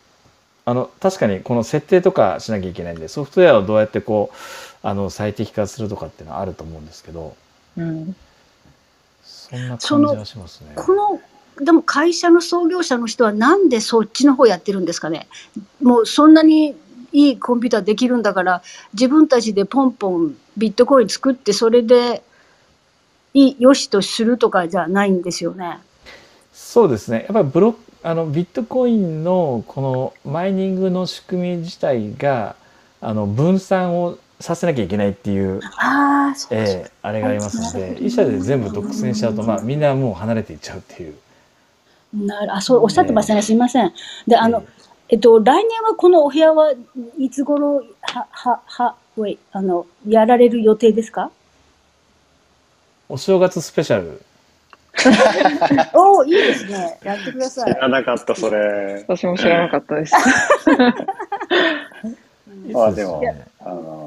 [0.65, 4.35] あの確かにこの設定とかしなきゃいけないんでソフトウェアをどうやってこう
[4.85, 7.35] あの最適化するとかっていうのはあると思うんですけど。
[7.77, 8.15] うん。
[9.23, 10.71] そんな感じはしますね。
[10.75, 11.21] この、
[11.59, 15.27] でも会社の創業者の人はなんでそっちの方やってるんですかね？
[15.81, 16.75] もうそんなに
[17.11, 18.61] いいコンピューターできるんだから、
[18.93, 22.21] 自分たちでポンポンビットコイン作って、それで
[23.33, 25.79] いい、よしとするとかじゃないんですよね？
[26.53, 32.55] そうですねやっぱりブロあのビットコインのこのマイニングの仕組み自体が
[32.99, 41.15] あの分散をさせなきゃいけないっていう、あええあれがありますので一社で全部独占しちゃうと、まあ、みんなもう離れていっちゃうっていう。
[42.13, 43.41] なるあ、そう、おっしゃってましたね。
[43.41, 43.93] すいません。
[44.27, 44.63] で、あの、え
[45.09, 46.73] えっと、来年はこのお部屋は
[47.17, 51.31] いつ頃、は、は、は、ウェイ、あの、やられる予定ですか？
[53.09, 54.21] お正月スペシャル
[55.93, 56.97] おお、いいですね。
[57.03, 57.73] やってください。
[57.73, 59.05] 知らなかった、それ。
[59.07, 60.13] 私も知らなかったです。
[62.75, 63.21] あでも
[63.59, 64.06] あの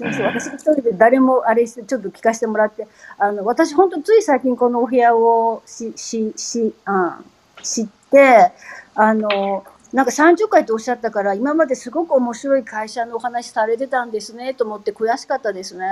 [0.00, 2.88] すみません、私一人で誰もあれして、ちょっと聞かせてもらって、
[3.18, 7.20] あの、私本当つい最近このお部屋をし、し、し、あ
[7.62, 8.52] 知って、
[8.94, 15.86] あの、なんか30回とおっしゃったから、今まですごく面白い会社のお話されてたんですね、と思って悔しかったですね。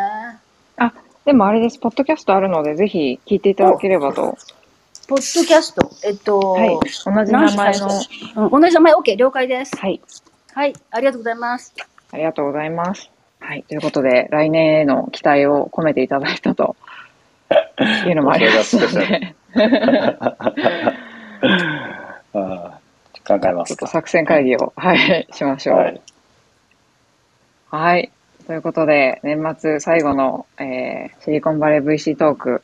[1.26, 4.38] でもあれです、ポッドキャストあるので、ぜひ聞いていただければと。
[5.08, 6.68] ポッドキャスト、えっと、はい。
[7.04, 7.88] 同じ名前の。
[8.50, 9.76] うん、同じ名前、OK、了解です。
[9.76, 10.00] はい。
[10.54, 11.74] はい、ありがとうございます。
[12.12, 13.17] ありがとうございます。
[13.40, 13.64] はい。
[13.64, 16.76] ということで、来年への期待を込めていただいたと
[18.06, 19.34] いうのもありますので、
[22.34, 22.78] あ
[23.26, 23.86] 考えまちょっとすか。
[23.86, 25.76] 作戦会議を、はい、しましょう。
[25.76, 26.00] はい。
[27.70, 28.10] はい。
[28.46, 32.62] ということで、年末最後の、えーシリコンバレー VC トーク、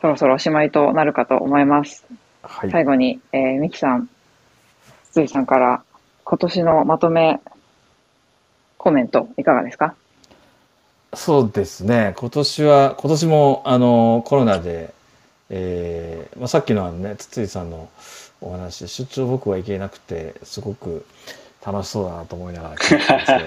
[0.00, 2.06] そろそろおしまいとなるかと思います。
[2.42, 4.08] はい最後に、えー、ミキさん、
[5.10, 5.82] 筒井さんから
[6.24, 7.40] 今年のまとめ
[8.82, 9.94] コメントいかがですか？
[11.12, 14.94] そうですね今年は今年もあのコロナで、
[15.50, 17.88] えーまあ、さっきのあのね筒井さんの
[18.40, 21.04] お話出張僕は行けなくてすごく
[21.66, 23.38] 楽しそうだなと思いながら聞いてたんですけ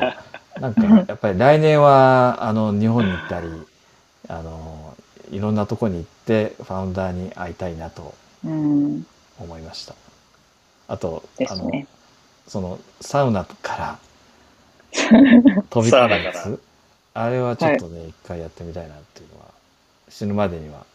[0.59, 0.73] ど なん
[1.05, 3.47] かやっぱり来年はあの日本に行ったり
[4.27, 4.95] あの
[5.31, 8.13] いろんなとこに行ってファウンダーに会いたいなと
[8.45, 9.05] うん。
[9.39, 9.95] 思いました
[10.89, 11.71] あとあの。
[12.47, 13.99] そのサウナから
[14.94, 16.60] 飛び込むやつ？
[17.16, 19.48] あれはちょっとね、一回やってみたいなっていうのは
[20.10, 20.86] 死ぬまでには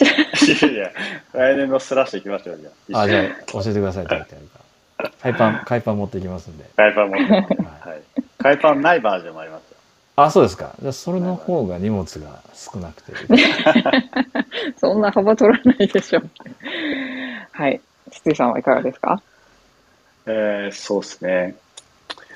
[0.00, 0.90] いやいや、
[1.32, 3.02] 来年のスラッシュ行きましょう、じゃあ。
[3.02, 4.58] あじゃあ教えてくださいって言ってやるか
[4.98, 7.32] ら海パン海パン持っていきますんで、海パン持って。
[7.32, 7.44] はい、
[7.90, 8.02] はい。
[8.38, 9.76] 海パンないバージョンもありますよ。
[10.14, 13.12] あそうですかじゃあそれの方が荷物が少なくて
[14.76, 16.30] そんな幅取らないでしょう。
[17.52, 17.80] はい。
[18.10, 19.22] 筒井さんはいかがですか？
[20.26, 21.56] えー、そうですね。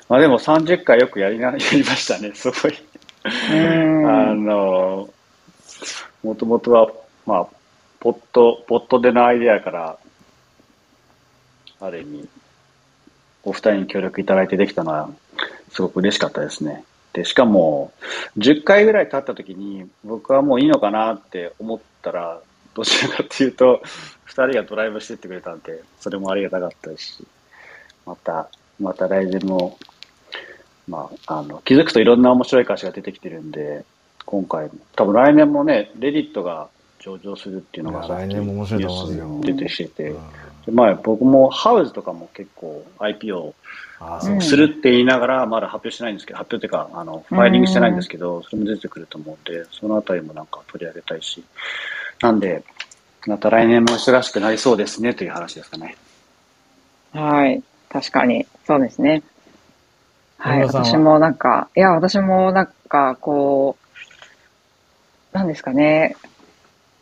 [0.09, 2.73] まあでも30回よくやりな、 やりましたね、すごい。
[2.73, 4.45] うあん。
[4.45, 5.09] の、
[6.23, 6.91] もともとは、
[7.25, 7.47] まあ、
[7.99, 9.97] ポット、ポットでのアイデアから、
[11.79, 12.29] ある意味、
[13.43, 15.09] お二人に協力いただいてできたのは、
[15.71, 16.83] すごく嬉しかったですね。
[17.13, 17.91] で、しかも、
[18.37, 22.39] 10回ぐらい経った時に、僕はもういいのかなって思ったら、
[22.73, 23.81] どちらかっていうと、
[24.25, 27.25] 二人がドライブしてってくれたんで、それもありがたかったし、
[28.05, 28.49] また、
[28.79, 29.77] また来年も、
[30.87, 33.85] まあ、あの、気づくといろんな面白い会社が出てきてるんで、
[34.25, 36.69] 今回も、多分来年もね、レディットが
[36.99, 40.21] 上場するっていうのがいや来年も面白いと思いますよニュースに出てきてて、うん
[40.67, 43.53] でまあ僕もハウズとかも結構 IPO
[44.41, 51.41] するって言いながらまだ発表してないんですけど、発表っていうか、あの、ファイリングしてないんですけど、それも出てくると思うんで、そのあたりもなんか取り上げたいし、
[52.21, 52.63] なんで、
[53.25, 55.95] また来年も忙しくなりそうですねという話ですかね。
[57.13, 57.63] はい。
[57.89, 58.45] 確かに。
[58.65, 59.23] そうですね。
[60.37, 60.63] はい。
[60.63, 63.77] 私もなんか、いや、私もなんか、こ
[65.33, 66.15] う、なんですかね。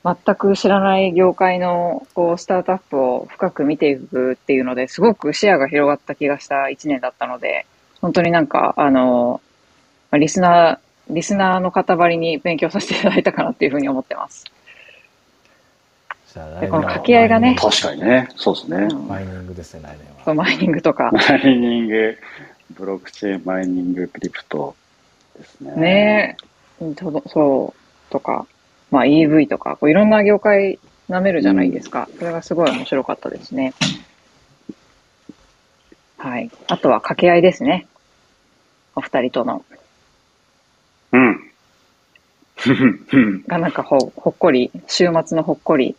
[0.03, 7.65] 全く知らない業界のこうスタートアップを深く見ていくっていうのですごく視野が広がった気がした1年だったので、
[8.01, 9.41] 本当になんか、あの、
[10.11, 10.79] まあリスナー、
[11.09, 14.45] リスナーの方ばりに勉強させていただいたかなっていうふうに思ってます。
[16.59, 18.29] でこの掛け合いがね確かにね。
[18.35, 18.77] そうですね。
[18.77, 20.25] うんマイニングですね、来年は。
[20.25, 21.09] そうマイニングとか。
[21.11, 22.17] マイニング、
[22.71, 24.75] ブロックチェーン、マイニング、クリプト
[25.37, 25.75] ですね。
[25.75, 26.37] ね
[27.27, 28.47] そう、とか、
[28.91, 32.09] まあ EV とか、こういろんな業界舐めるじゃないですか。
[32.17, 33.73] それがすごい面白かったですね。
[36.17, 36.49] はい。
[36.67, 37.87] あとは掛け合いですね。
[38.95, 39.63] お二人との。
[41.11, 41.51] うん。
[43.13, 43.43] うん。
[43.43, 45.95] がなんかほほっこり、週末のほっこり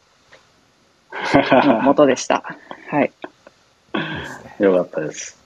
[1.12, 2.56] の元でした。
[2.90, 3.12] はい。
[4.58, 5.38] よかったです。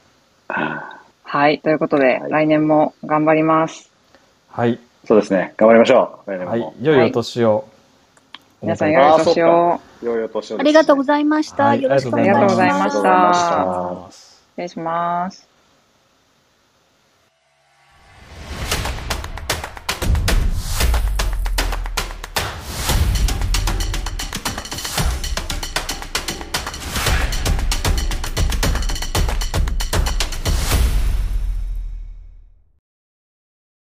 [1.32, 1.60] はい。
[1.60, 3.88] ということで、はい来年も頑張ります。
[4.48, 4.80] はい。
[5.04, 5.54] そうですね。
[5.56, 6.30] 頑張りましょう。
[6.30, 6.72] はい。
[6.82, 7.68] 良いお年を。
[8.60, 9.80] 皆さん、良いお年を。
[10.02, 11.66] 良いお年をありがとうございました。
[11.66, 12.90] はいよろしくお願いしありがとうございまま。
[12.90, 15.49] したたありがとうございます失礼します。